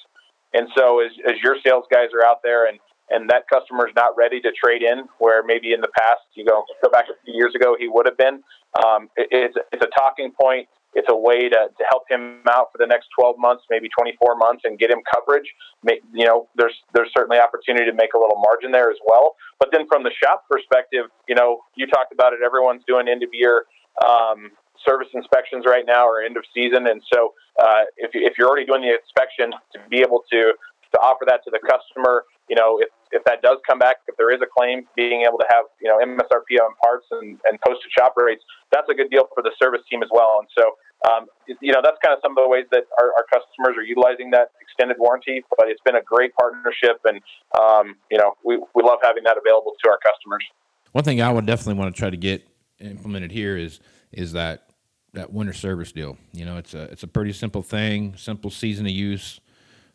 And 0.54 0.68
so 0.76 1.00
as, 1.00 1.12
as 1.28 1.36
your 1.44 1.56
sales 1.66 1.86
guys 1.92 2.10
are 2.14 2.26
out 2.26 2.38
there 2.44 2.68
and 2.68 2.80
and 3.10 3.30
that 3.30 3.44
customer 3.52 3.86
is 3.88 3.94
not 3.94 4.16
ready 4.16 4.40
to 4.40 4.52
trade 4.56 4.82
in, 4.82 5.04
where 5.20 5.44
maybe 5.44 5.74
in 5.74 5.82
the 5.82 5.92
past 6.00 6.22
you 6.34 6.46
go 6.46 6.64
go 6.84 6.90
back 6.90 7.06
a 7.10 7.16
few 7.26 7.34
years 7.34 7.54
ago 7.56 7.76
he 7.78 7.88
would 7.88 8.06
have 8.06 8.18
been. 8.18 8.42
Um, 8.86 9.10
it, 9.16 9.28
it's 9.32 9.58
it's 9.72 9.84
a 9.84 9.90
talking 9.98 10.32
point. 10.40 10.68
It's 10.94 11.08
a 11.10 11.16
way 11.16 11.48
to, 11.48 11.72
to 11.72 11.84
help 11.90 12.04
him 12.10 12.44
out 12.50 12.68
for 12.72 12.78
the 12.78 12.86
next 12.86 13.08
12 13.18 13.40
months, 13.40 13.64
maybe 13.70 13.88
24 13.88 14.36
months, 14.36 14.64
and 14.66 14.78
get 14.78 14.92
him 14.92 15.00
coverage. 15.08 15.48
You 15.88 16.26
know, 16.26 16.48
there's 16.56 16.76
there's 16.94 17.10
certainly 17.16 17.40
opportunity 17.40 17.86
to 17.86 17.96
make 17.96 18.14
a 18.14 18.20
little 18.20 18.40
margin 18.44 18.72
there 18.72 18.92
as 18.92 19.00
well. 19.06 19.36
But 19.60 19.70
then 19.72 19.88
from 19.88 20.04
the 20.04 20.12
shop 20.12 20.44
perspective, 20.50 21.06
you 21.28 21.36
know, 21.36 21.62
you 21.76 21.88
talked 21.88 22.12
about 22.12 22.34
it. 22.34 22.40
Everyone's 22.46 22.84
doing 22.88 23.08
end 23.08 23.24
of 23.24 23.30
year 23.32 23.66
um, 24.04 24.52
service 24.88 25.10
inspections 25.14 25.66
right 25.66 25.86
now 25.86 26.08
or 26.08 26.22
end 26.22 26.38
of 26.38 26.44
season, 26.54 26.88
and 26.88 27.02
so 27.12 27.34
uh, 27.62 27.84
if 27.98 28.12
if 28.14 28.38
you're 28.38 28.48
already 28.48 28.66
doing 28.66 28.82
the 28.82 28.94
inspection, 28.94 29.52
to 29.74 29.80
be 29.90 30.00
able 30.00 30.24
to 30.32 30.54
to 30.92 31.00
offer 31.00 31.26
that 31.28 31.44
to 31.46 31.52
the 31.52 31.60
customer. 31.60 32.26
You 32.50 32.56
know, 32.56 32.80
if, 32.80 32.90
if 33.12 33.24
that 33.26 33.42
does 33.42 33.58
come 33.68 33.80
back, 33.80 33.98
if 34.08 34.18
there 34.18 34.32
is 34.32 34.42
a 34.42 34.46
claim, 34.46 34.84
being 34.96 35.24
able 35.24 35.40
to 35.40 35.48
have, 35.50 35.66
you 35.80 35.88
know, 35.88 36.00
MSRP 36.04 36.60
on 36.60 36.76
parts 36.84 37.08
and, 37.12 37.40
and 37.48 37.60
posted 37.66 37.92
shop 37.98 38.14
rates, 38.18 38.44
that's 38.72 38.88
a 38.90 38.94
good 38.94 39.10
deal 39.10 39.28
for 39.34 39.42
the 39.42 39.52
service 39.62 39.82
team 39.90 40.04
as 40.04 40.10
well. 40.12 40.44
And 40.44 40.48
so, 40.52 40.76
um, 41.10 41.28
you 41.62 41.72
know, 41.72 41.80
that's 41.84 41.98
kind 42.04 42.14
of 42.14 42.20
some 42.22 42.36
of 42.38 42.44
the 42.44 42.50
ways 42.50 42.66
that 42.72 42.92
our, 43.00 43.16
our 43.16 43.26
customers 43.32 43.78
are 43.78 43.84
utilizing 43.84 44.32
that 44.32 44.52
extended 44.60 44.98
warranty, 45.00 45.44
but 45.58 45.70
it's 45.70 45.82
been 45.82 45.96
a 45.96 46.04
great 46.04 46.36
partnership. 46.36 47.00
And, 47.06 47.22
um, 47.58 47.96
you 48.12 48.18
know, 48.18 48.36
we, 48.44 48.58
we 48.76 48.84
love 48.84 49.00
having 49.02 49.24
that 49.24 49.38
available 49.38 49.74
to 49.84 49.90
our 49.90 50.00
customers. 50.04 50.44
One 50.92 51.06
thing 51.06 51.22
I 51.22 51.32
would 51.32 51.46
definitely 51.46 51.80
want 51.80 51.96
to 51.96 52.00
try 52.00 52.10
to 52.10 52.18
get 52.18 52.44
implemented 52.80 53.32
here 53.32 53.56
is, 53.56 53.80
is 54.12 54.34
that, 54.34 54.71
that 55.14 55.32
winter 55.34 55.54
service 55.54 55.92
deal. 55.92 56.18
You 56.32 56.46
know, 56.46 56.58
it's 56.58 56.74
a, 56.74 56.84
it's 56.84 57.04
a 57.04 57.08
pretty 57.08 57.34
simple 57.34 57.62
thing, 57.62 58.16
simple 58.18 58.50
season 58.50 58.86
of 58.86 58.92
use 58.92 59.40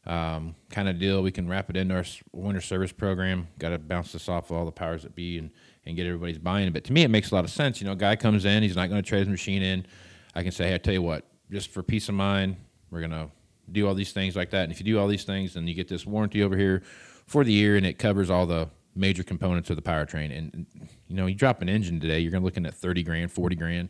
um, 0.07 0.55
kind 0.71 0.89
of 0.89 0.99
deal. 0.99 1.23
We 1.23 1.33
can 1.33 1.49
wrap 1.49 1.71
it 1.71 1.77
into 1.77 1.95
our 1.95 2.05
winter 2.33 2.61
service 2.61 2.93
program. 2.93 3.49
Got 3.59 3.71
to 3.71 3.79
bounce 3.79 4.13
this 4.13 4.29
off 4.29 4.51
of 4.51 4.57
all 4.57 4.65
the 4.65 4.73
powers 4.73 5.03
that 5.03 5.15
be 5.15 5.39
and, 5.39 5.51
and 5.85 5.97
get 5.97 6.07
everybody's 6.07 6.39
buying. 6.39 6.67
It. 6.67 6.73
But 6.73 6.85
to 6.85 6.93
me, 6.93 7.03
it 7.03 7.09
makes 7.09 7.31
a 7.31 7.35
lot 7.35 7.45
of 7.45 7.51
sense. 7.51 7.81
You 7.81 7.87
know, 7.87 7.93
a 7.93 7.97
guy 7.97 8.15
comes 8.15 8.45
in, 8.45 8.63
he's 8.63 8.77
not 8.77 8.89
going 8.89 9.03
to 9.03 9.09
trade 9.09 9.21
his 9.21 9.29
machine 9.29 9.63
in. 9.63 9.87
I 10.35 10.43
can 10.43 10.53
say, 10.53 10.69
hey, 10.69 10.75
I 10.75 10.79
tell 10.79 10.95
you 10.95 11.03
what, 11.03 11.25
just 11.51 11.71
for 11.71 11.83
peace 11.83 12.09
of 12.09 12.15
mind, 12.15 12.57
we're 12.91 13.01
going 13.01 13.11
to 13.11 13.29
do 13.73 13.89
all 13.89 13.95
these 13.95 14.13
things 14.13 14.37
like 14.37 14.51
that. 14.51 14.65
And 14.65 14.73
if 14.73 14.79
you 14.79 14.85
do 14.85 14.99
all 14.99 15.09
these 15.09 15.25
things, 15.25 15.55
then 15.55 15.67
you 15.67 15.75
get 15.75 15.89
this 15.89 16.07
warranty 16.07 16.43
over 16.43 16.57
here 16.57 16.83
for 17.27 17.43
the 17.43 17.53
year, 17.53 17.77
and 17.77 17.87
it 17.87 17.99
covers 17.99 18.31
all 18.31 18.47
the 18.47 18.69
major 18.95 19.23
components 19.23 19.71
of 19.71 19.77
the 19.77 19.83
powertrain. 19.83 20.37
And, 20.37 20.67
you 21.09 21.17
know, 21.17 21.27
you 21.27 21.35
drop 21.35 21.63
an 21.63 21.69
engine 21.69 21.99
today, 21.99 22.21
you're 22.21 22.31
going 22.31 22.43
to 22.43 22.45
looking 22.45 22.67
at 22.67 22.75
thirty 22.75 23.03
grand, 23.03 23.33
forty 23.33 23.57
grand. 23.57 23.89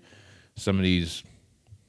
Some 0.56 0.78
of 0.78 0.82
these, 0.82 1.22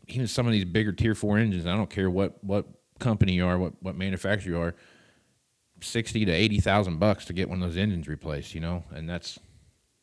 even 0.07 0.27
some 0.27 0.45
of 0.45 0.51
these 0.51 0.65
bigger 0.65 0.91
tier 0.91 1.15
four 1.15 1.37
engines, 1.37 1.65
I 1.65 1.75
don't 1.75 1.89
care 1.89 2.09
what 2.09 2.43
what 2.43 2.65
company 2.99 3.33
you 3.33 3.45
are, 3.45 3.57
what, 3.57 3.73
what 3.81 3.95
manufacturer 3.95 4.53
you 4.53 4.59
are, 4.59 4.75
sixty 5.81 6.25
to 6.25 6.31
eighty 6.31 6.59
thousand 6.59 6.99
bucks 6.99 7.25
to 7.25 7.33
get 7.33 7.49
one 7.49 7.61
of 7.61 7.69
those 7.69 7.77
engines 7.77 8.07
replaced, 8.07 8.53
you 8.53 8.61
know, 8.61 8.83
and 8.91 9.09
that's 9.09 9.39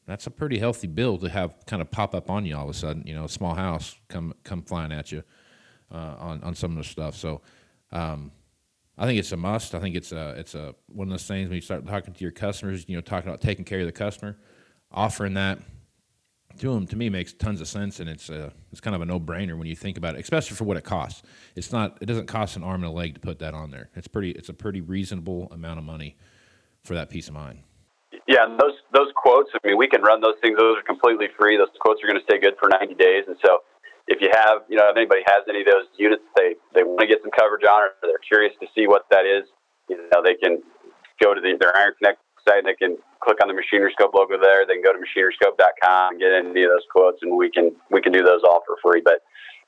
that's 0.07 0.27
a 0.27 0.31
pretty 0.31 0.59
healthy 0.59 0.87
bill 0.87 1.19
to 1.19 1.29
have 1.29 1.55
kind 1.67 1.81
of 1.81 1.91
pop 1.91 2.15
up 2.15 2.31
on 2.31 2.45
you 2.45 2.57
all 2.57 2.65
of 2.65 2.71
a 2.71 2.75
sudden, 2.75 3.07
you 3.07 3.15
know, 3.15 3.25
a 3.25 3.29
small 3.29 3.55
house 3.55 3.97
come 4.09 4.35
come 4.45 4.63
flying 4.63 4.93
at 4.93 5.13
you 5.13 5.23
uh, 5.93 6.15
on 6.19 6.43
on 6.43 6.55
some 6.55 6.73
of 6.73 6.77
the 6.79 6.85
stuff. 6.85 7.17
So 7.17 7.41
um, 7.93 8.31
I 8.97 9.07
think 9.07 9.19
it's 9.19 9.33
a 9.33 9.37
must. 9.37 9.75
I 9.75 9.81
think 9.81 9.97
it's 9.97 10.13
a 10.13 10.31
it's 10.39 10.55
a 10.55 10.75
one 10.89 11.09
of 11.09 11.13
those 11.13 11.27
things 11.27 11.49
when 11.49 11.57
you 11.57 11.63
start 11.63 11.87
talking 11.87 12.15
to 12.15 12.21
your 12.21 12.33
customers, 12.33 12.85
you 12.89 12.97
know, 12.97 13.01
talking 13.01 13.29
about 13.29 13.41
taking 13.41 13.65
care 13.65 13.81
of 13.81 13.87
the 13.87 13.93
customer, 13.93 14.37
offering 14.91 15.35
that 15.35 15.59
to 16.59 16.73
them 16.73 16.87
to 16.87 16.97
me 16.97 17.09
makes 17.09 17.33
tons 17.33 17.61
of 17.61 17.69
sense 17.69 18.01
and 18.01 18.09
it's 18.09 18.29
a, 18.29 18.53
it's 18.73 18.81
kind 18.81 18.95
of 18.95 19.03
a 19.03 19.05
no-brainer 19.05 19.59
when 19.59 19.67
you 19.67 19.77
think 19.77 19.99
about 19.99 20.15
it 20.15 20.21
especially 20.21 20.57
for 20.57 20.65
what 20.65 20.77
it 20.77 20.85
costs. 20.85 21.23
It's 21.57 21.73
not 21.73 21.99
it 22.01 22.07
doesn't 22.07 22.27
cost 22.27 22.57
an 22.57 22.63
arm 22.63 22.83
and 22.85 22.93
a 22.93 22.95
leg 22.95 23.15
to 23.15 23.21
put 23.21 23.39
that 23.41 23.55
on 23.55 23.71
there. 23.71 23.91
It's 23.95 24.09
pretty 24.09 24.31
it's 24.33 24.49
a 24.49 24.55
pretty 24.55 24.81
reasonable 24.81 25.49
amount 25.53 25.79
of 25.79 25.85
money 25.85 26.17
for 26.83 26.95
that 26.95 27.11
peace 27.11 27.29
of 27.29 27.35
mind. 27.35 27.61
Yeah 28.27 28.45
and 28.45 28.59
those 28.59 28.75
those 28.93 29.09
quotes 29.15 29.51
i 29.55 29.67
mean 29.67 29.77
we 29.77 29.89
can 29.89 30.03
run 30.03 30.21
those 30.21 30.37
things. 30.43 30.59
Those 30.59 30.79
are 30.79 30.83
completely 30.83 31.27
free. 31.39 31.57
Those 31.57 31.69
quotes 31.81 32.03
are 32.03 32.07
going 32.07 32.21
to 32.21 32.25
stay 32.25 32.39
good 32.39 32.55
for 32.59 32.69
90 32.69 32.95
days 32.95 33.25
and 33.27 33.37
so 33.45 33.61
if 34.07 34.21
you 34.21 34.29
have 34.33 34.63
you 34.69 34.77
know 34.77 34.89
if 34.91 34.97
anybody 34.97 35.23
has 35.27 35.45
any 35.49 35.61
of 35.61 35.67
those 35.67 35.87
units 35.97 36.23
they 36.37 36.55
they 36.75 36.83
want 36.83 37.01
to 37.01 37.07
get 37.07 37.19
some 37.23 37.31
coverage 37.31 37.65
on 37.65 37.83
or 37.83 37.91
they're 38.03 38.19
curious 38.27 38.53
to 38.61 38.67
see 38.75 38.87
what 38.87 39.07
that 39.11 39.25
is 39.27 39.45
you 39.89 39.97
know 40.13 40.23
they 40.23 40.35
can 40.35 40.63
go 41.23 41.35
to 41.35 41.41
the, 41.41 41.57
their 41.59 41.77
iron 41.77 41.93
connect 41.99 42.21
site 42.47 42.65
and 42.65 42.69
they 42.69 42.75
can 42.75 42.97
click 43.21 43.39
on 43.43 43.49
the 43.49 43.55
Machinery 43.55 43.93
Scope 43.93 44.15
logo 44.15 44.39
there. 44.41 44.67
They 44.67 44.75
can 44.75 44.85
go 44.85 44.93
to 44.93 45.01
machineryscope.com 45.01 46.13
and 46.13 46.21
get 46.21 46.33
any 46.33 46.63
of 46.65 46.71
those 46.71 46.87
quotes, 46.91 47.23
and 47.23 47.37
we 47.37 47.51
can 47.51 47.73
we 47.91 48.01
can 48.01 48.13
do 48.13 48.23
those 48.23 48.43
all 48.45 48.63
for 48.67 48.77
free. 48.83 49.03
But 49.05 49.25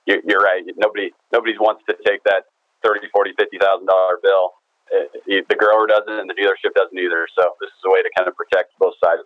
you're, 0.07 0.21
you're 0.25 0.41
right. 0.41 0.63
Nobody 0.77 1.11
nobody 1.33 1.57
wants 1.59 1.83
to 1.89 1.97
take 2.05 2.23
that 2.25 2.45
thirty, 2.85 3.09
forty, 3.13 3.33
fifty 3.39 3.59
thousand 3.59 3.87
dollar 3.87 4.19
bill. 4.23 4.55
Uh, 4.87 5.43
the 5.49 5.57
grower 5.57 5.87
doesn't, 5.87 6.13
and 6.13 6.31
the 6.31 6.35
dealership 6.35 6.73
doesn't 6.75 6.97
either. 6.97 7.27
So 7.37 7.57
this 7.61 7.69
is 7.69 7.83
a 7.85 7.91
way 7.91 8.03
to 8.03 8.11
kind 8.17 8.29
of 8.29 8.37
protect 8.37 8.79
both 8.79 8.95
sides. 9.03 9.23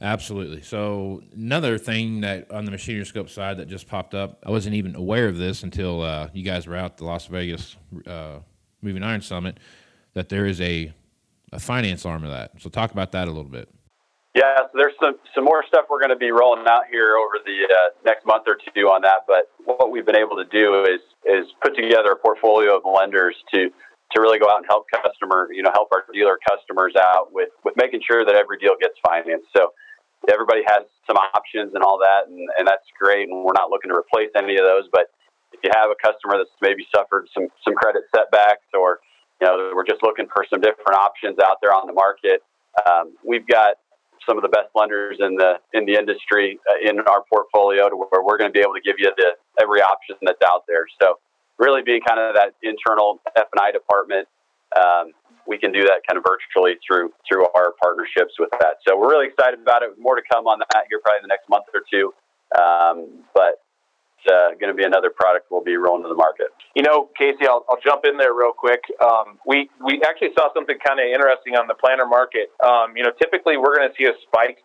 Absolutely. 0.00 0.62
So 0.62 1.22
another 1.34 1.76
thing 1.76 2.20
that 2.20 2.52
on 2.52 2.64
the 2.64 2.70
machinery 2.70 3.04
scope 3.04 3.28
side 3.28 3.56
that 3.56 3.66
just 3.66 3.88
popped 3.88 4.14
up, 4.14 4.38
I 4.46 4.50
wasn't 4.50 4.76
even 4.76 4.94
aware 4.94 5.26
of 5.26 5.36
this 5.36 5.64
until 5.64 6.02
uh, 6.02 6.28
you 6.32 6.44
guys 6.44 6.68
were 6.68 6.76
out 6.76 6.98
the 6.98 7.04
Las 7.04 7.26
Vegas 7.26 7.76
uh, 8.06 8.38
Moving 8.80 9.02
Iron 9.02 9.22
Summit. 9.22 9.58
That 10.14 10.28
there 10.28 10.46
is 10.46 10.60
a 10.60 10.92
a 11.52 11.60
finance 11.60 12.04
arm 12.04 12.24
of 12.24 12.30
that. 12.30 12.52
So 12.60 12.68
talk 12.70 12.92
about 12.92 13.12
that 13.12 13.28
a 13.28 13.30
little 13.30 13.50
bit. 13.50 13.68
Yeah, 14.34 14.70
so 14.70 14.74
there's 14.76 14.94
some 15.02 15.16
some 15.34 15.44
more 15.44 15.64
stuff 15.66 15.86
we're 15.90 15.98
going 15.98 16.14
to 16.14 16.20
be 16.20 16.30
rolling 16.30 16.62
out 16.68 16.86
here 16.90 17.16
over 17.16 17.42
the 17.42 17.64
uh, 17.64 17.90
next 18.04 18.26
month 18.26 18.44
or 18.46 18.58
two 18.74 18.86
on 18.86 19.02
that. 19.02 19.24
But 19.26 19.50
what 19.64 19.90
we've 19.90 20.06
been 20.06 20.20
able 20.20 20.36
to 20.36 20.44
do 20.44 20.84
is 20.84 21.00
is 21.24 21.46
put 21.62 21.74
together 21.74 22.12
a 22.12 22.16
portfolio 22.16 22.76
of 22.76 22.84
lenders 22.84 23.34
to 23.54 23.70
to 24.12 24.20
really 24.20 24.38
go 24.38 24.46
out 24.46 24.58
and 24.58 24.66
help 24.68 24.86
customer, 24.92 25.48
you 25.52 25.62
know, 25.62 25.72
help 25.72 25.88
our 25.92 26.04
dealer 26.12 26.38
customers 26.46 26.94
out 26.94 27.32
with 27.32 27.50
with 27.64 27.74
making 27.76 28.00
sure 28.06 28.24
that 28.24 28.36
every 28.36 28.58
deal 28.58 28.76
gets 28.78 28.94
financed. 29.02 29.48
So 29.56 29.72
everybody 30.30 30.62
has 30.68 30.84
some 31.06 31.16
options 31.16 31.74
and 31.74 31.82
all 31.82 31.98
that, 31.98 32.28
and, 32.28 32.38
and 32.58 32.68
that's 32.68 32.86
great. 33.00 33.28
And 33.28 33.42
we're 33.42 33.56
not 33.56 33.70
looking 33.70 33.90
to 33.90 33.96
replace 33.96 34.30
any 34.36 34.54
of 34.54 34.64
those, 34.64 34.86
but 34.92 35.08
if 35.52 35.60
you 35.64 35.70
have 35.74 35.90
a 35.90 35.98
customer 35.98 36.36
that's 36.36 36.52
maybe 36.60 36.86
suffered 36.94 37.26
some 37.32 37.48
some 37.64 37.74
credit 37.74 38.04
setbacks 38.14 38.68
or 38.76 39.00
you 39.40 39.46
know, 39.46 39.72
we're 39.74 39.86
just 39.86 40.02
looking 40.02 40.26
for 40.32 40.44
some 40.50 40.60
different 40.60 40.98
options 40.98 41.38
out 41.38 41.58
there 41.62 41.72
on 41.72 41.86
the 41.86 41.92
market. 41.92 42.42
Um, 42.86 43.14
we've 43.24 43.46
got 43.46 43.76
some 44.28 44.36
of 44.36 44.42
the 44.42 44.48
best 44.48 44.68
lenders 44.74 45.16
in 45.20 45.36
the 45.36 45.58
in 45.72 45.86
the 45.86 45.94
industry 45.94 46.58
uh, 46.70 46.88
in 46.88 47.00
our 47.00 47.24
portfolio 47.30 47.88
to 47.88 47.96
where 47.96 48.22
we're 48.22 48.36
going 48.36 48.50
to 48.50 48.56
be 48.56 48.60
able 48.60 48.74
to 48.74 48.84
give 48.84 48.96
you 48.98 49.10
the 49.16 49.30
every 49.62 49.80
option 49.80 50.16
that's 50.22 50.42
out 50.46 50.64
there. 50.68 50.86
So 51.00 51.18
really 51.58 51.82
being 51.82 52.00
kind 52.06 52.20
of 52.20 52.34
that 52.34 52.54
internal 52.62 53.20
F 53.36 53.46
and 53.52 53.60
I 53.60 53.70
department, 53.70 54.28
um, 54.76 55.12
we 55.46 55.58
can 55.58 55.72
do 55.72 55.82
that 55.82 56.02
kind 56.06 56.18
of 56.18 56.24
virtually 56.26 56.76
through 56.86 57.12
through 57.26 57.46
our 57.54 57.72
partnerships 57.82 58.34
with 58.38 58.50
that. 58.60 58.82
So 58.86 58.98
we're 58.98 59.10
really 59.10 59.28
excited 59.28 59.60
about 59.60 59.82
it. 59.82 59.96
More 59.98 60.16
to 60.16 60.22
come 60.30 60.46
on 60.46 60.58
that 60.58 60.84
here 60.90 61.00
probably 61.02 61.22
in 61.22 61.24
the 61.24 61.32
next 61.32 61.48
month 61.48 61.64
or 61.72 61.82
two. 61.86 62.12
Um, 62.58 63.24
but 63.34 63.62
uh, 64.30 64.54
going 64.60 64.70
to 64.70 64.76
be 64.76 64.84
another 64.84 65.10
product 65.10 65.46
we'll 65.50 65.64
be 65.64 65.76
rolling 65.76 66.02
to 66.02 66.08
the 66.08 66.14
market. 66.14 66.48
You 66.74 66.82
know, 66.82 67.10
Casey, 67.18 67.46
I'll, 67.46 67.64
I'll 67.68 67.80
jump 67.84 68.04
in 68.04 68.16
there 68.16 68.34
real 68.34 68.52
quick. 68.52 68.82
Um, 69.00 69.38
we 69.46 69.70
we 69.84 70.00
actually 70.06 70.30
saw 70.38 70.52
something 70.54 70.76
kind 70.84 71.00
of 71.00 71.06
interesting 71.06 71.54
on 71.54 71.66
the 71.66 71.74
planter 71.74 72.06
market. 72.06 72.50
Um, 72.64 72.96
you 72.96 73.02
know, 73.02 73.10
typically 73.20 73.56
we're 73.56 73.76
going 73.76 73.88
to 73.88 73.94
see 73.96 74.04
a 74.04 74.16
spike 74.26 74.58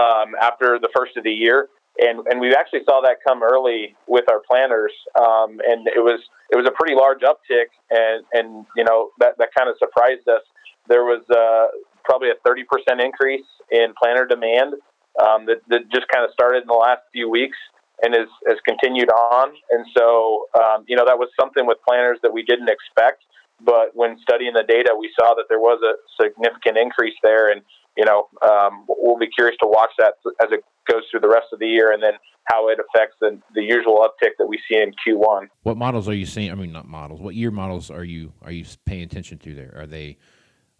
um, 0.00 0.34
after 0.40 0.78
the 0.78 0.88
first 0.94 1.16
of 1.16 1.24
the 1.24 1.32
year, 1.32 1.68
and 1.98 2.26
and 2.28 2.40
we 2.40 2.54
actually 2.54 2.84
saw 2.84 3.00
that 3.02 3.18
come 3.26 3.42
early 3.42 3.94
with 4.06 4.24
our 4.30 4.40
planters, 4.48 4.92
um, 5.20 5.60
and 5.66 5.86
it 5.88 6.00
was 6.00 6.20
it 6.50 6.56
was 6.56 6.66
a 6.66 6.72
pretty 6.72 6.94
large 6.94 7.20
uptick, 7.20 7.70
and 7.90 8.24
and 8.32 8.66
you 8.76 8.84
know 8.84 9.10
that 9.18 9.36
that 9.38 9.50
kind 9.56 9.68
of 9.68 9.76
surprised 9.78 10.26
us. 10.28 10.42
There 10.88 11.04
was 11.04 11.22
uh, 11.30 11.68
probably 12.04 12.30
a 12.30 12.38
thirty 12.44 12.64
percent 12.64 13.00
increase 13.00 13.46
in 13.70 13.94
planter 14.00 14.26
demand 14.26 14.74
um, 15.20 15.46
that, 15.46 15.60
that 15.68 15.90
just 15.92 16.06
kind 16.08 16.24
of 16.24 16.32
started 16.32 16.62
in 16.62 16.68
the 16.68 16.74
last 16.74 17.02
few 17.12 17.28
weeks 17.28 17.56
and 18.02 18.14
has, 18.14 18.28
has 18.48 18.58
continued 18.66 19.10
on. 19.10 19.54
And 19.70 19.86
so, 19.96 20.46
um, 20.58 20.84
you 20.86 20.96
know, 20.96 21.04
that 21.06 21.18
was 21.18 21.28
something 21.38 21.66
with 21.66 21.78
planners 21.86 22.18
that 22.22 22.32
we 22.32 22.42
didn't 22.42 22.68
expect. 22.68 23.22
But 23.64 23.94
when 23.94 24.18
studying 24.20 24.54
the 24.54 24.64
data, 24.66 24.90
we 24.98 25.10
saw 25.18 25.34
that 25.34 25.44
there 25.48 25.60
was 25.60 25.80
a 25.86 25.94
significant 26.20 26.76
increase 26.76 27.14
there. 27.22 27.50
And, 27.52 27.62
you 27.96 28.04
know, 28.04 28.26
um, 28.42 28.84
we'll 28.88 29.18
be 29.18 29.28
curious 29.28 29.56
to 29.62 29.68
watch 29.68 29.90
that 29.98 30.14
as 30.42 30.50
it 30.50 30.64
goes 30.90 31.02
through 31.10 31.20
the 31.20 31.28
rest 31.28 31.46
of 31.52 31.60
the 31.60 31.66
year, 31.66 31.92
and 31.92 32.02
then 32.02 32.14
how 32.44 32.68
it 32.68 32.78
affects 32.80 33.16
the, 33.20 33.38
the 33.54 33.62
usual 33.62 34.04
uptick 34.04 34.30
that 34.38 34.46
we 34.46 34.58
see 34.68 34.76
in 34.76 34.92
Q1. 35.06 35.48
What 35.62 35.76
models 35.76 36.08
are 36.08 36.14
you 36.14 36.26
seeing? 36.26 36.50
I 36.50 36.54
mean, 36.56 36.72
not 36.72 36.88
models. 36.88 37.20
What 37.20 37.36
year 37.36 37.52
models 37.52 37.88
are 37.88 38.02
you 38.02 38.32
are 38.42 38.50
you 38.50 38.64
paying 38.84 39.02
attention 39.02 39.38
to 39.38 39.54
there? 39.54 39.72
Are 39.76 39.86
they 39.86 40.18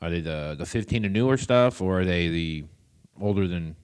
are 0.00 0.11
they 0.11 0.20
the 0.20 0.56
the 0.58 0.66
15 0.66 1.04
and 1.04 1.14
newer 1.14 1.37
stuff, 1.37 1.80
or 1.80 2.00
are 2.00 2.04
they 2.04 2.28
the 2.28 2.64
older 3.20 3.46
than 3.46 3.76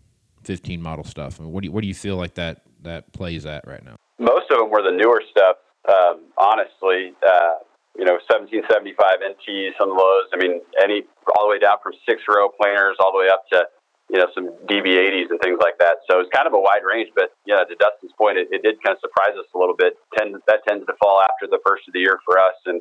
15 0.43 0.83
model 0.83 1.05
stuff? 1.05 1.39
I 1.39 1.45
mean, 1.45 1.53
what 1.53 1.63
do 1.63 1.67
you, 1.67 1.73
what 1.73 1.83
do 1.83 1.87
you 1.87 1.95
feel 1.95 2.17
like 2.17 2.35
that 2.35 2.63
that 2.83 3.13
plays 3.13 3.47
at 3.47 3.67
right 3.67 3.85
now? 3.85 3.97
Most 4.19 4.51
of 4.51 4.59
them 4.59 4.71
were 4.71 4.83
the 4.83 4.95
newer 4.95 5.23
stuff. 5.31 5.57
Um, 5.89 6.27
honestly, 6.37 7.15
uh, 7.25 7.63
you 7.97 8.05
know, 8.05 8.19
1775 8.31 8.95
NTs 9.23 9.75
some 9.79 9.91
lows. 9.91 10.31
I 10.33 10.37
mean, 10.39 10.61
any 10.83 11.03
all 11.35 11.47
the 11.47 11.51
way 11.51 11.59
down 11.59 11.79
from 11.83 11.93
six 12.09 12.23
row 12.29 12.49
planers 12.49 12.97
all 13.01 13.13
the 13.13 13.19
way 13.19 13.29
up 13.33 13.43
to 13.53 13.67
you 14.11 14.19
know 14.19 14.27
some 14.35 14.55
DB80s 14.71 15.31
and 15.31 15.41
things 15.41 15.59
like 15.63 15.79
that. 15.79 16.05
So 16.11 16.21
it's 16.21 16.31
kind 16.35 16.47
of 16.47 16.55
a 16.55 16.61
wide 16.61 16.87
range. 16.87 17.11
But 17.15 17.35
yeah, 17.47 17.65
to 17.65 17.75
Dustin's 17.75 18.13
point, 18.17 18.39
it, 18.39 18.49
it 18.51 18.63
did 18.63 18.83
kind 18.83 18.97
of 18.97 19.01
surprise 19.01 19.35
us 19.39 19.47
a 19.55 19.59
little 19.59 19.77
bit. 19.77 19.95
Tend, 20.17 20.35
that 20.47 20.61
tends 20.67 20.87
to 20.87 20.95
fall 21.03 21.21
after 21.21 21.47
the 21.51 21.59
first 21.67 21.89
of 21.89 21.93
the 21.93 22.01
year 22.01 22.19
for 22.25 22.39
us, 22.39 22.57
and 22.67 22.81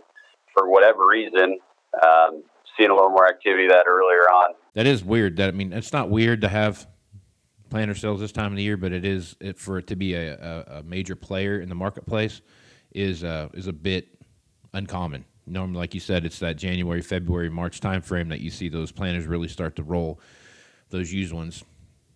for 0.54 0.70
whatever 0.70 1.08
reason, 1.08 1.60
um, 2.06 2.44
seeing 2.78 2.90
a 2.90 2.96
little 2.96 3.10
more 3.10 3.28
activity 3.28 3.68
that 3.68 3.86
earlier 3.88 4.30
on. 4.30 4.54
That 4.76 4.88
is 4.88 5.04
weird. 5.04 5.38
That 5.38 5.50
I 5.50 5.52
mean, 5.52 5.74
it's 5.74 5.94
not 5.94 6.10
weird 6.10 6.42
to 6.42 6.48
have 6.48 6.88
planner 7.70 7.96
sales 7.96 8.20
this 8.20 8.32
time 8.32 8.52
of 8.52 8.58
the 8.58 8.64
year, 8.64 8.78
but 8.78 8.92
it 8.92 9.06
is 9.06 9.36
it, 9.40 9.58
for 9.58 9.78
it 9.78 9.88
to 9.88 9.96
be 9.96 10.14
a, 10.14 10.36
a, 10.36 10.80
a 10.80 10.84
major 10.84 11.16
player 11.16 11.60
in 11.60 11.70
the 11.70 11.76
marketplace 11.76 12.42
is 12.92 13.24
uh, 13.24 13.50
is 13.54 13.68
a 13.68 13.74
bit 13.74 14.08
uncommon. 14.74 15.26
Normally, 15.46 15.80
like 15.80 15.94
you 15.94 16.00
said, 16.00 16.26
it's 16.26 16.40
that 16.40 16.58
January, 16.58 17.02
February, 17.02 17.50
March 17.50 17.80
timeframe 17.80 18.30
that 18.30 18.42
you 18.42 18.50
see 18.50 18.70
those 18.70 18.92
planners 18.92 19.26
really 19.26 19.48
start 19.48 19.76
to 19.78 19.84
roll. 19.84 20.20
Those 20.90 21.12
used 21.12 21.34
ones, 21.34 21.64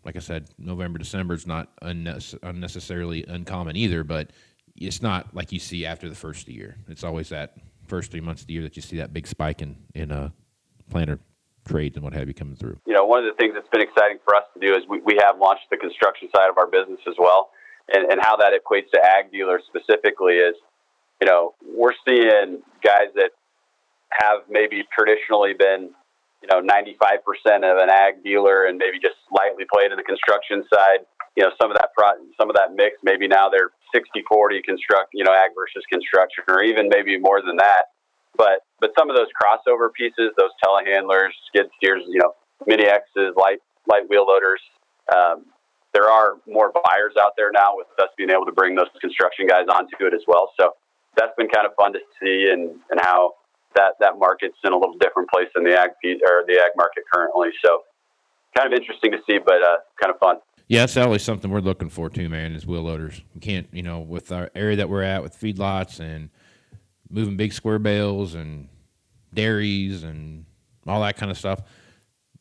like 0.03 0.15
I 0.15 0.19
said, 0.19 0.49
November, 0.57 0.99
December 0.99 1.33
is 1.33 1.47
not 1.47 1.69
unne- 1.81 2.37
unnecessarily 2.43 3.25
uncommon 3.27 3.77
either, 3.77 4.03
but 4.03 4.31
it's 4.75 5.01
not 5.01 5.33
like 5.33 5.51
you 5.51 5.59
see 5.59 5.85
after 5.85 6.09
the 6.09 6.15
first 6.15 6.47
year. 6.47 6.77
It's 6.87 7.03
always 7.03 7.29
that 7.29 7.57
first 7.87 8.11
three 8.11 8.21
months 8.21 8.41
of 8.41 8.47
the 8.47 8.53
year 8.53 8.63
that 8.63 8.75
you 8.75 8.81
see 8.81 8.97
that 8.97 9.13
big 9.13 9.27
spike 9.27 9.61
in 9.61 9.77
in 9.95 10.11
uh, 10.11 10.29
planner 10.89 11.19
trades 11.67 11.95
and 11.95 12.03
what 12.03 12.13
have 12.13 12.27
you 12.27 12.33
coming 12.33 12.55
through. 12.55 12.79
You 12.85 12.93
know, 12.93 13.05
one 13.05 13.19
of 13.19 13.25
the 13.25 13.37
things 13.37 13.53
that's 13.53 13.69
been 13.69 13.81
exciting 13.81 14.17
for 14.23 14.35
us 14.35 14.43
to 14.53 14.59
do 14.59 14.73
is 14.73 14.83
we, 14.89 15.01
we 15.01 15.19
have 15.21 15.39
launched 15.39 15.69
the 15.69 15.77
construction 15.77 16.29
side 16.35 16.49
of 16.49 16.57
our 16.57 16.67
business 16.67 16.99
as 17.07 17.15
well. 17.17 17.51
And, 17.93 18.11
and 18.11 18.21
how 18.21 18.37
that 18.37 18.53
equates 18.53 18.89
to 18.93 19.01
ag 19.03 19.31
dealers 19.31 19.63
specifically 19.67 20.35
is 20.35 20.55
you 21.21 21.29
know, 21.29 21.53
we're 21.63 21.93
seeing 22.05 22.61
guys 22.83 23.13
that 23.15 23.31
have 24.09 24.41
maybe 24.49 24.83
traditionally 24.91 25.53
been, 25.53 25.93
you 26.41 26.49
know, 26.49 26.59
95% 26.59 27.21
of 27.61 27.77
an 27.77 27.89
ag 27.89 28.23
dealer 28.23 28.65
and 28.65 28.77
maybe 28.77 28.97
just 28.99 29.15
slightly 29.29 29.63
played 29.71 29.91
in 29.91 29.97
the 29.97 30.03
construction 30.03 30.65
side. 30.73 31.05
You 31.37 31.43
know, 31.43 31.51
some 31.61 31.71
of 31.71 31.77
that 31.77 31.89
pro- 31.95 32.19
some 32.35 32.49
of 32.49 32.55
that 32.57 32.73
mix, 32.75 32.97
maybe 33.03 33.27
now 33.27 33.47
they're 33.47 33.69
60-40 33.95 34.65
construct, 34.65 35.13
you 35.13 35.23
know, 35.23 35.31
ag 35.31 35.51
versus 35.55 35.83
construction, 35.89 36.43
or 36.49 36.63
even 36.63 36.89
maybe 36.89 37.17
more 37.17 37.41
than 37.45 37.55
that. 37.57 37.93
But 38.37 38.63
but 38.79 38.91
some 38.97 39.09
of 39.09 39.15
those 39.15 39.27
crossover 39.35 39.93
pieces, 39.93 40.31
those 40.37 40.51
telehandlers, 40.63 41.29
skid 41.47 41.67
steers, 41.77 42.03
you 42.07 42.19
know, 42.19 42.33
mini 42.65 42.85
X's, 42.85 43.33
light 43.35 43.59
light 43.89 44.09
wheel 44.09 44.25
loaders, 44.27 44.61
um, 45.13 45.45
there 45.93 46.09
are 46.09 46.35
more 46.47 46.71
buyers 46.71 47.13
out 47.19 47.33
there 47.37 47.51
now 47.51 47.75
with 47.75 47.87
us 47.99 48.09
being 48.17 48.29
able 48.29 48.45
to 48.45 48.51
bring 48.51 48.75
those 48.75 48.87
construction 48.99 49.47
guys 49.47 49.65
onto 49.67 50.05
it 50.05 50.13
as 50.13 50.21
well. 50.27 50.51
So 50.59 50.73
that's 51.17 51.33
been 51.37 51.49
kind 51.49 51.67
of 51.67 51.73
fun 51.75 51.93
to 51.93 51.99
see 52.21 52.47
and, 52.51 52.79
and 52.89 52.99
how 53.01 53.33
that, 53.75 53.95
that 53.99 54.17
market's 54.17 54.57
in 54.63 54.73
a 54.73 54.77
little 54.77 54.97
different 54.99 55.29
place 55.29 55.47
than 55.53 55.63
the 55.63 55.77
ag 55.77 55.91
or 56.03 56.43
the 56.47 56.53
ag 56.53 56.71
market 56.77 57.03
currently. 57.13 57.49
So 57.63 57.83
kind 58.55 58.71
of 58.71 58.79
interesting 58.79 59.11
to 59.11 59.17
see, 59.29 59.37
but 59.37 59.61
uh, 59.61 59.77
kind 60.01 60.13
of 60.13 60.19
fun. 60.19 60.37
Yeah, 60.67 60.81
that's 60.81 60.95
always 60.95 61.21
something 61.21 61.51
we're 61.51 61.59
looking 61.59 61.89
for 61.89 62.09
too, 62.09 62.29
man. 62.29 62.53
Is 62.53 62.65
wheel 62.65 62.83
loaders. 62.83 63.21
We 63.35 63.41
can't, 63.41 63.67
you 63.73 63.83
know, 63.83 63.99
with 63.99 64.31
our 64.31 64.49
area 64.55 64.77
that 64.77 64.89
we're 64.89 65.03
at 65.03 65.21
with 65.21 65.37
feedlots 65.37 65.99
and 65.99 66.29
moving 67.11 67.37
big 67.37 67.53
square 67.53 67.79
bales 67.79 68.35
and 68.35 68.67
dairies 69.33 70.03
and 70.03 70.45
all 70.87 71.01
that 71.01 71.17
kind 71.17 71.31
of 71.31 71.37
stuff. 71.37 71.61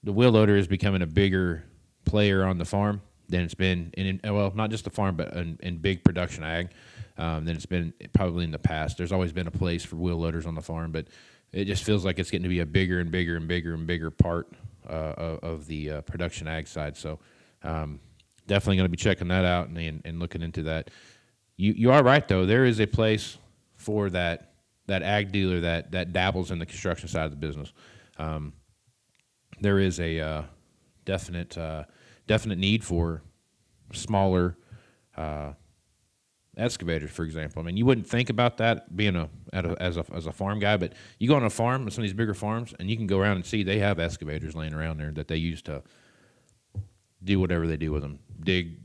The 0.02 0.12
wheel 0.12 0.30
loader 0.30 0.56
is 0.56 0.66
becoming 0.66 1.02
a 1.02 1.06
bigger 1.06 1.64
player 2.04 2.44
on 2.44 2.58
the 2.58 2.64
farm 2.64 3.02
than 3.28 3.42
it's 3.42 3.54
been 3.54 3.92
in, 3.96 4.20
well, 4.24 4.52
not 4.54 4.70
just 4.70 4.84
the 4.84 4.90
farm, 4.90 5.16
but 5.16 5.32
in, 5.34 5.58
in 5.62 5.78
big 5.78 6.02
production 6.02 6.42
ag 6.42 6.70
um, 7.18 7.44
than 7.44 7.54
it's 7.54 7.66
been 7.66 7.92
probably 8.12 8.44
in 8.44 8.50
the 8.50 8.58
past. 8.58 8.96
There's 8.96 9.12
always 9.12 9.32
been 9.32 9.46
a 9.46 9.52
place 9.52 9.84
for 9.84 9.96
wheel 9.96 10.16
loaders 10.16 10.46
on 10.46 10.54
the 10.54 10.62
farm, 10.62 10.90
but 10.90 11.06
it 11.52 11.66
just 11.66 11.84
feels 11.84 12.04
like 12.04 12.18
it's 12.18 12.30
getting 12.30 12.44
to 12.44 12.48
be 12.48 12.60
a 12.60 12.66
bigger 12.66 13.00
and 13.00 13.10
bigger 13.10 13.36
and 13.36 13.46
bigger 13.46 13.74
and 13.74 13.86
bigger 13.86 14.10
part 14.10 14.48
uh, 14.88 15.38
of, 15.42 15.66
the 15.66 15.90
uh, 15.90 16.00
production 16.02 16.48
ag 16.48 16.66
side. 16.66 16.96
So 16.96 17.18
um, 17.62 18.00
definitely 18.46 18.76
going 18.76 18.86
to 18.86 18.90
be 18.90 18.96
checking 18.96 19.28
that 19.28 19.44
out 19.44 19.68
and, 19.68 19.78
and, 19.78 20.02
and, 20.04 20.18
looking 20.18 20.42
into 20.42 20.64
that. 20.64 20.90
You 21.56 21.72
you 21.72 21.92
are 21.92 22.02
right 22.02 22.26
though. 22.26 22.46
There 22.46 22.64
is 22.64 22.80
a 22.80 22.86
place 22.86 23.36
for 23.74 24.10
that 24.10 24.49
that 24.90 25.02
ag 25.02 25.32
dealer 25.32 25.60
that 25.60 25.92
that 25.92 26.12
dabbles 26.12 26.50
in 26.50 26.58
the 26.58 26.66
construction 26.66 27.08
side 27.08 27.24
of 27.24 27.30
the 27.30 27.36
business. 27.36 27.72
Um, 28.18 28.52
there 29.60 29.78
is 29.78 30.00
a 30.00 30.20
uh, 30.20 30.42
definite 31.04 31.56
uh, 31.56 31.84
definite 32.26 32.58
need 32.58 32.84
for 32.84 33.22
smaller 33.92 34.56
uh, 35.16 35.52
excavators, 36.56 37.10
for 37.10 37.24
example. 37.24 37.62
I 37.62 37.66
mean, 37.66 37.76
you 37.76 37.86
wouldn't 37.86 38.06
think 38.06 38.30
about 38.30 38.56
that 38.58 38.96
being 38.96 39.16
a, 39.16 39.28
a, 39.52 39.76
as 39.80 39.96
a 39.96 40.04
as 40.12 40.26
a 40.26 40.32
farm 40.32 40.58
guy, 40.58 40.76
but 40.76 40.94
you 41.18 41.28
go 41.28 41.36
on 41.36 41.44
a 41.44 41.50
farm, 41.50 41.88
some 41.90 42.02
of 42.02 42.08
these 42.08 42.14
bigger 42.14 42.34
farms, 42.34 42.74
and 42.78 42.90
you 42.90 42.96
can 42.96 43.06
go 43.06 43.18
around 43.18 43.36
and 43.36 43.46
see 43.46 43.62
they 43.62 43.78
have 43.78 43.98
excavators 43.98 44.54
laying 44.54 44.74
around 44.74 44.98
there 44.98 45.12
that 45.12 45.28
they 45.28 45.36
use 45.36 45.62
to 45.62 45.82
do 47.22 47.38
whatever 47.38 47.66
they 47.66 47.76
do 47.76 47.92
with 47.92 48.02
them, 48.02 48.18
dig 48.42 48.78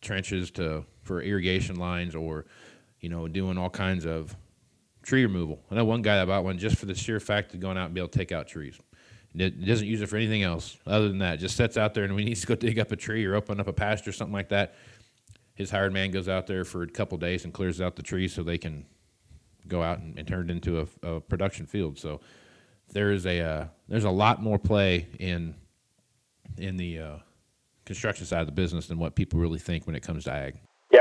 trenches 0.00 0.50
to 0.52 0.84
for 1.02 1.22
irrigation 1.22 1.76
lines, 1.76 2.14
or 2.14 2.46
you 3.00 3.08
know, 3.08 3.28
doing 3.28 3.56
all 3.56 3.70
kinds 3.70 4.04
of 4.04 4.36
tree 5.06 5.22
removal. 5.22 5.60
I 5.70 5.76
know 5.76 5.84
one 5.84 6.02
guy 6.02 6.16
that 6.16 6.26
bought 6.26 6.42
one 6.42 6.58
just 6.58 6.76
for 6.76 6.86
the 6.86 6.94
sheer 6.94 7.20
fact 7.20 7.54
of 7.54 7.60
going 7.60 7.78
out 7.78 7.86
and 7.86 7.94
be 7.94 8.00
able 8.00 8.08
to 8.08 8.18
take 8.18 8.32
out 8.32 8.48
trees. 8.48 8.78
It 9.34 9.64
doesn't 9.64 9.86
use 9.86 10.02
it 10.02 10.08
for 10.08 10.16
anything 10.16 10.42
else 10.42 10.78
other 10.86 11.08
than 11.08 11.18
that. 11.18 11.34
It 11.34 11.36
just 11.38 11.56
sits 11.56 11.76
out 11.76 11.94
there, 11.94 12.04
and 12.04 12.14
when 12.14 12.24
he 12.24 12.30
needs 12.30 12.40
to 12.40 12.46
go 12.46 12.54
dig 12.54 12.78
up 12.78 12.90
a 12.90 12.96
tree 12.96 13.24
or 13.24 13.34
open 13.34 13.60
up 13.60 13.68
a 13.68 13.72
pasture 13.72 14.10
or 14.10 14.12
something 14.12 14.32
like 14.32 14.48
that, 14.48 14.74
his 15.54 15.70
hired 15.70 15.92
man 15.92 16.10
goes 16.10 16.28
out 16.28 16.46
there 16.46 16.64
for 16.64 16.82
a 16.82 16.86
couple 16.86 17.16
days 17.18 17.44
and 17.44 17.52
clears 17.52 17.80
out 17.80 17.96
the 17.96 18.02
trees 18.02 18.34
so 18.34 18.42
they 18.42 18.58
can 18.58 18.84
go 19.68 19.82
out 19.82 19.98
and, 19.98 20.18
and 20.18 20.26
turn 20.26 20.48
it 20.48 20.50
into 20.50 20.80
a, 20.80 21.08
a, 21.08 21.20
production 21.20 21.66
field. 21.66 21.98
So 21.98 22.20
there 22.92 23.12
is 23.12 23.26
a 23.26 23.40
uh, 23.40 23.66
there's 23.88 24.04
a 24.04 24.10
lot 24.10 24.42
more 24.42 24.58
play 24.58 25.06
in 25.18 25.54
in 26.58 26.76
the 26.76 26.98
uh, 26.98 27.16
construction 27.84 28.26
side 28.26 28.40
of 28.40 28.46
the 28.46 28.52
business 28.52 28.86
than 28.86 28.98
what 28.98 29.14
people 29.14 29.38
really 29.38 29.58
think 29.58 29.86
when 29.86 29.94
it 29.94 30.02
comes 30.02 30.24
to 30.24 30.32
ag. 30.32 30.56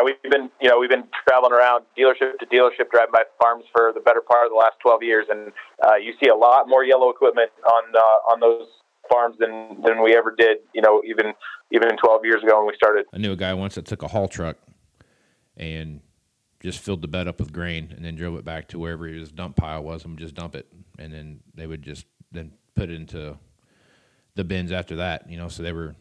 We've 0.05 0.31
been 0.31 0.51
you 0.61 0.69
know 0.69 0.77
we've 0.79 0.89
been 0.89 1.07
traveling 1.27 1.51
around 1.51 1.85
dealership 1.97 2.37
to 2.37 2.45
dealership, 2.45 2.91
driving 2.91 3.11
by 3.11 3.23
farms 3.41 3.65
for 3.71 3.91
the 3.91 4.01
better 4.01 4.21
part 4.21 4.45
of 4.45 4.51
the 4.51 4.55
last 4.55 4.75
12 4.83 5.01
years, 5.01 5.25
and 5.29 5.51
uh, 5.83 5.95
you 5.95 6.13
see 6.21 6.29
a 6.29 6.35
lot 6.35 6.69
more 6.69 6.83
yellow 6.83 7.09
equipment 7.09 7.49
on 7.65 7.83
uh, 7.95 8.31
on 8.31 8.39
those 8.39 8.67
farms 9.09 9.35
than 9.39 9.81
than 9.83 10.03
we 10.03 10.15
ever 10.15 10.35
did. 10.37 10.59
You 10.75 10.83
know, 10.83 11.01
even 11.03 11.33
even 11.71 11.97
12 11.97 12.23
years 12.23 12.43
ago 12.43 12.59
when 12.59 12.67
we 12.67 12.75
started. 12.75 13.07
I 13.11 13.17
knew 13.17 13.31
a 13.31 13.35
guy 13.35 13.53
once 13.55 13.75
that 13.75 13.85
took 13.85 14.03
a 14.03 14.07
haul 14.07 14.27
truck 14.27 14.57
and 15.57 16.01
just 16.61 16.79
filled 16.79 17.01
the 17.01 17.07
bed 17.07 17.27
up 17.27 17.39
with 17.39 17.51
grain 17.51 17.93
and 17.95 18.05
then 18.05 18.15
drove 18.15 18.35
it 18.35 18.45
back 18.45 18.67
to 18.69 18.79
wherever 18.79 19.07
his 19.07 19.31
dump 19.31 19.55
pile 19.55 19.83
was 19.83 20.05
and 20.05 20.17
just 20.17 20.35
dump 20.35 20.55
it 20.55 20.67
and 20.97 21.13
then 21.13 21.39
they 21.53 21.67
would 21.67 21.81
just 21.81 22.05
then 22.31 22.51
put 22.75 22.89
it 22.89 22.95
into 22.95 23.37
the 24.33 24.43
bins 24.43 24.71
after 24.71 24.95
that 24.95 25.29
you 25.29 25.37
know 25.37 25.47
so 25.47 25.61
they 25.61 25.71
were 25.71 25.95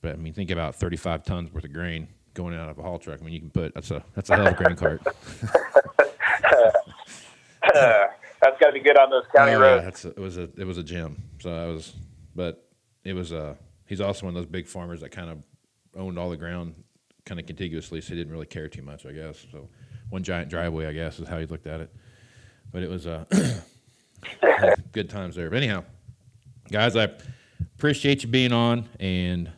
but 0.00 0.12
i 0.12 0.16
mean 0.16 0.32
think 0.32 0.50
about 0.50 0.76
35 0.76 1.24
tons 1.24 1.52
worth 1.52 1.64
of 1.64 1.72
grain 1.72 2.06
going 2.38 2.54
out 2.54 2.70
of 2.70 2.78
a 2.78 2.82
haul 2.82 2.98
truck 2.98 3.20
i 3.20 3.24
mean 3.24 3.34
you 3.34 3.40
can 3.40 3.50
put 3.50 3.74
that's 3.74 3.90
a 3.90 4.02
that's 4.14 4.30
a 4.30 4.36
hell 4.36 4.46
of 4.46 4.54
a 4.54 4.56
grain 4.56 4.76
cart 4.76 5.02
that's 7.74 8.58
got 8.60 8.68
to 8.68 8.72
be 8.72 8.80
good 8.80 8.96
on 8.98 9.10
those 9.10 9.24
county 9.34 9.52
oh, 9.52 9.60
roads 9.60 10.04
yeah, 10.04 10.10
a, 10.10 10.12
it 10.12 10.20
was 10.20 10.38
a 10.38 10.48
it 10.56 10.64
was 10.64 10.78
a 10.78 10.82
gym 10.82 11.22
so 11.40 11.52
i 11.52 11.66
was 11.66 11.94
but 12.34 12.68
it 13.04 13.14
was 13.14 13.32
a. 13.32 13.40
Uh, 13.40 13.54
he's 13.86 14.00
also 14.00 14.26
one 14.26 14.36
of 14.36 14.40
those 14.40 14.50
big 14.50 14.68
farmers 14.68 15.00
that 15.00 15.10
kind 15.10 15.30
of 15.30 15.38
owned 15.96 16.18
all 16.18 16.30
the 16.30 16.36
ground 16.36 16.74
kind 17.24 17.40
of 17.40 17.46
contiguously, 17.46 18.00
so 18.00 18.10
he 18.10 18.14
didn't 18.14 18.32
really 18.32 18.46
care 18.46 18.68
too 18.68 18.82
much, 18.82 19.06
I 19.06 19.12
guess. 19.12 19.44
So 19.50 19.68
one 20.10 20.22
giant 20.22 20.50
driveway, 20.50 20.86
I 20.86 20.92
guess, 20.92 21.18
is 21.18 21.26
how 21.26 21.38
he 21.38 21.46
looked 21.46 21.66
at 21.66 21.80
it. 21.80 21.92
But 22.70 22.82
it 22.82 22.90
was 22.90 23.06
a 23.06 23.26
good 24.92 25.10
times 25.10 25.34
there. 25.34 25.50
But 25.50 25.56
anyhow, 25.56 25.84
guys, 26.70 26.96
I 26.96 27.08
appreciate 27.76 28.22
you 28.22 28.28
being 28.28 28.52
on. 28.52 28.88
And 29.00 29.50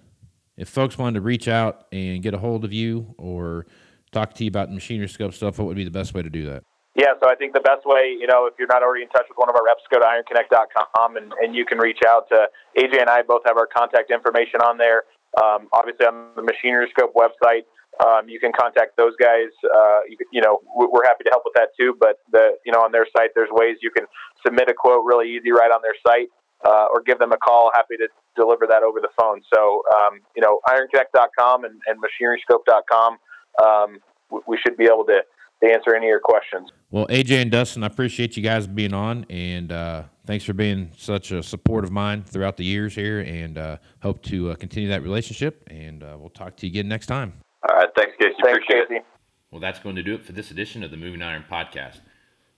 if 0.61 0.69
folks 0.69 0.99
wanted 0.99 1.15
to 1.15 1.23
reach 1.23 1.49
out 1.49 1.87
and 1.91 2.23
get 2.23 2.35
a 2.35 2.39
hold 2.39 2.67
of 2.67 2.73
you 2.73 3.15
or 3.17 3.65
talk 4.13 4.35
to 4.35 4.45
you 4.45 4.49
about 4.49 4.71
machinery 4.71 5.09
scope 5.09 5.33
stuff, 5.33 5.59
what 5.59 5.67
would 5.67 5.77
be 5.77 5.85
the 5.85 5.91
best 5.91 6.13
way 6.13 6.21
to 6.21 6.29
do 6.29 6.45
that? 6.45 6.63
Yeah, 6.95 7.17
so 7.23 7.31
I 7.31 7.35
think 7.35 7.55
the 7.55 7.65
best 7.65 7.87
way, 7.87 8.13
you 8.13 8.27
know, 8.27 8.45
if 8.45 8.55
you're 8.59 8.69
not 8.69 8.83
already 8.83 9.05
in 9.05 9.09
touch 9.09 9.25
with 9.27 9.39
one 9.39 9.49
of 9.49 9.57
our 9.57 9.65
reps, 9.65 9.81
go 9.91 9.99
to 9.99 10.05
ironconnect.com 10.05 11.17
and, 11.17 11.33
and 11.41 11.55
you 11.55 11.65
can 11.65 11.79
reach 11.79 12.01
out 12.07 12.29
to 12.29 12.49
AJ 12.77 13.01
and 13.01 13.09
I 13.09 13.23
both 13.23 13.41
have 13.47 13.57
our 13.57 13.67
contact 13.67 14.11
information 14.11 14.61
on 14.61 14.77
there. 14.77 15.05
Um, 15.41 15.69
obviously, 15.73 16.05
on 16.05 16.37
the 16.37 16.43
Machinery 16.43 16.93
Scope 16.93 17.15
website, 17.15 17.65
um, 18.05 18.29
you 18.29 18.39
can 18.39 18.53
contact 18.53 18.99
those 18.99 19.15
guys. 19.17 19.49
Uh, 19.65 20.01
you, 20.11 20.19
you, 20.31 20.43
know, 20.43 20.61
we're 20.77 21.07
happy 21.07 21.25
to 21.25 21.31
help 21.31 21.45
with 21.47 21.55
that 21.55 21.69
too. 21.79 21.97
But 21.99 22.17
the, 22.33 22.59
you 22.67 22.73
know, 22.73 22.81
on 22.81 22.93
their 22.93 23.07
site, 23.17 23.31
there's 23.35 23.51
ways 23.51 23.77
you 23.81 23.91
can 23.91 24.05
submit 24.45 24.69
a 24.69 24.75
quote 24.75 25.05
really 25.07 25.31
easy 25.31 25.53
right 25.53 25.71
on 25.71 25.81
their 25.81 25.97
site. 26.05 26.29
uh, 26.65 26.87
or 26.93 27.01
give 27.01 27.19
them 27.19 27.33
a 27.33 27.39
call. 27.39 27.71
Happy 27.73 27.97
to 27.97 28.09
deliver 28.41 28.67
that 28.67 28.83
over 28.83 29.01
the 29.01 29.11
phone. 29.19 29.43
So, 29.53 29.83
um, 29.97 30.21
you 30.35 30.43
know, 30.43 30.61
ironconnect.com 30.67 31.65
and, 31.65 31.81
and 31.87 31.99
machineryscope.com. 32.01 33.19
Um, 33.63 33.99
we 34.47 34.59
should 34.65 34.77
be 34.77 34.85
able 34.85 35.05
to, 35.07 35.21
to 35.63 35.73
answer 35.73 35.95
any 35.95 36.07
of 36.07 36.11
your 36.11 36.21
questions. 36.21 36.71
Well, 36.91 37.07
AJ 37.09 37.43
and 37.43 37.51
Dustin, 37.51 37.83
I 37.83 37.87
appreciate 37.87 38.37
you 38.37 38.43
guys 38.43 38.67
being 38.67 38.95
on, 38.95 39.27
and 39.29 39.71
uh, 39.73 40.05
thanks 40.27 40.45
for 40.45 40.53
being 40.53 40.91
such 40.97 41.33
a 41.33 41.43
support 41.43 41.85
of 41.85 41.91
mine 41.91 42.23
throughout 42.25 42.57
the 42.57 42.65
years 42.65 42.95
here, 42.95 43.21
and 43.21 43.59
uh, 43.59 43.77
hope 44.03 44.23
to 44.25 44.51
uh, 44.51 44.55
continue 44.55 44.89
that 44.89 45.03
relationship. 45.03 45.65
And 45.69 46.03
uh, 46.03 46.17
we'll 46.19 46.31
talk 46.31 46.57
to 46.59 46.67
you 46.67 46.71
again 46.71 46.89
next 46.89 47.07
time. 47.07 47.35
All 47.69 47.77
right, 47.77 47.89
thanks, 47.97 48.13
Casey. 48.19 48.35
Thanks, 48.43 48.59
Appreciate 48.65 48.89
Casey. 48.89 48.97
it. 48.97 49.05
Well, 49.51 49.61
that's 49.61 49.81
going 49.81 49.97
to 49.97 50.03
do 50.03 50.15
it 50.15 50.25
for 50.25 50.33
this 50.33 50.51
edition 50.51 50.83
of 50.85 50.91
the 50.91 50.97
Moving 50.97 51.23
Iron 51.23 51.45
Podcast. 51.51 52.01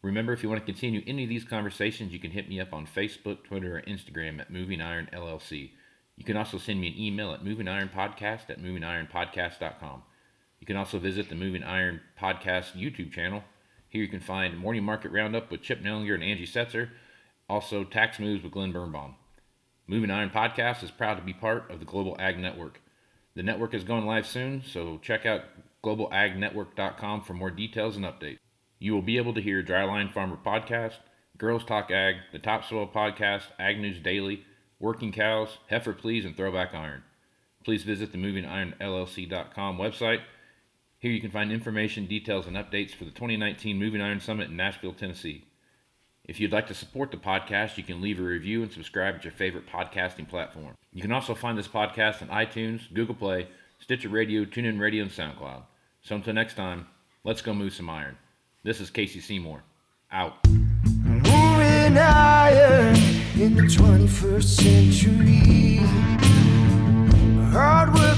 Remember, 0.03 0.33
if 0.33 0.43
you 0.43 0.49
want 0.49 0.61
to 0.61 0.73
continue 0.73 1.03
any 1.07 1.23
of 1.23 1.29
these 1.29 1.45
conversations, 1.45 2.13
you 2.13 2.19
can 2.19 2.33
hit 2.33 2.49
me 2.49 2.61
up 2.61 2.73
on 2.73 2.87
Facebook, 2.87 3.45
Twitter, 3.45 3.79
or 3.79 3.83
Instagram 3.83 4.41
at 4.41 4.51
Moving 4.51 4.81
Iron 4.81 5.09
LLC. 5.13 5.71
You 6.17 6.25
can 6.25 6.37
also 6.37 6.59
send 6.59 6.81
me 6.81 6.89
an 6.89 6.99
email 6.99 7.33
at 7.33 7.45
movingironpodcast 7.45 8.51
at 8.51 8.61
movingironpodcast.com. 8.61 10.03
You 10.59 10.67
can 10.67 10.77
also 10.77 10.99
visit 10.99 11.29
the 11.29 11.37
Moving 11.37 11.63
Iron 11.63 12.01
Podcast 12.21 12.73
YouTube 12.73 13.13
channel. 13.13 13.45
Here 13.89 14.03
you 14.03 14.09
can 14.09 14.21
find 14.21 14.59
Morning 14.59 14.83
Market 14.83 15.13
Roundup 15.13 15.51
with 15.51 15.63
Chip 15.63 15.83
Nellinger 15.83 16.15
and 16.15 16.25
Angie 16.25 16.47
Setzer, 16.47 16.91
also 17.49 17.85
Tax 17.85 18.19
Moves 18.19 18.43
with 18.43 18.53
Glen 18.53 18.73
Birnbaum. 18.73 19.15
Moving 19.87 20.11
Iron 20.11 20.31
Podcast 20.31 20.83
is 20.83 20.91
proud 20.91 21.15
to 21.15 21.23
be 21.23 21.33
part 21.33 21.71
of 21.71 21.79
the 21.79 21.85
Global 21.85 22.17
Ag 22.19 22.39
Network. 22.39 22.81
The 23.35 23.43
network 23.43 23.73
is 23.73 23.85
going 23.85 24.07
live 24.07 24.27
soon, 24.27 24.63
so 24.67 24.99
check 24.99 25.27
out 25.27 25.43
globalagnetwork.com 25.85 27.23
for 27.23 27.35
more 27.35 27.51
details 27.51 27.97
and 27.97 28.05
updates. 28.05 28.39
You 28.83 28.95
will 28.95 29.03
be 29.03 29.17
able 29.17 29.33
to 29.35 29.41
hear 29.41 29.63
Dryline 29.63 30.13
Farmer 30.13 30.37
Podcast, 30.45 30.97
Girls 31.39 31.65
Talk 31.65 31.93
Ag, 31.93 32.17
the 32.33 32.41
Topsoil 32.41 32.89
Podcast, 32.89 33.45
Ag 33.57 33.79
News 33.79 34.01
Daily, 34.01 34.43
Working 34.81 35.13
Cows, 35.13 35.59
Heifer 35.71 35.93
Please, 35.93 36.25
and 36.25 36.37
Throwback 36.37 36.75
Iron. 36.75 37.05
Please 37.65 37.85
visit 37.85 38.11
the 38.11 38.19
MovingIronLLC.com 38.19 39.79
website. 39.79 40.23
Here 40.99 41.13
you 41.13 41.21
can 41.21 41.31
find 41.31 41.53
information, 41.53 42.07
details, 42.07 42.49
and 42.49 42.57
updates 42.57 42.93
for 42.93 43.05
the 43.05 43.13
2019 43.13 43.79
Moving 43.79 44.01
Iron 44.01 44.19
Summit 44.19 44.51
in 44.51 44.57
Nashville, 44.57 44.95
Tennessee. 44.95 45.45
If 46.25 46.41
you'd 46.41 46.51
like 46.51 46.67
to 46.67 46.75
support 46.75 47.13
the 47.13 47.19
podcast, 47.19 47.77
you 47.79 47.85
can 47.85 48.01
leave 48.01 48.19
a 48.19 48.25
review 48.25 48.65
and 48.65 48.73
subscribe 48.73 49.15
at 49.15 49.23
your 49.23 49.33
favorite 49.33 49.69
podcasting 49.69 50.29
platform. 50.29 50.75
You 50.93 51.03
can 51.03 51.13
also 51.13 51.37
find 51.37 51.57
this 51.57 51.69
podcast 51.69 52.21
on 52.21 52.29
iTunes, 52.31 52.93
Google 52.93 53.15
Play, 53.15 53.47
Stitcher 53.79 54.09
Radio, 54.09 54.45
TuneIn 54.45 54.81
Radio, 54.81 55.05
and 55.05 55.13
SoundCloud. 55.13 55.63
So 56.03 56.17
until 56.17 56.35
next 56.35 56.55
time, 56.55 56.89
let's 57.23 57.43
go 57.43 57.55
move 57.55 57.75
some 57.75 57.89
iron. 57.89 58.19
This 58.65 58.81
is 58.81 58.91
Casey 58.91 59.19
Seymour. 59.19 59.65
Out. 60.13 60.35
Moving 60.47 61.97
higher 61.97 62.95
in 63.35 63.57
the 63.57 63.63
21st 63.63 64.45
century. 64.45 65.79
Hardware 67.51 68.12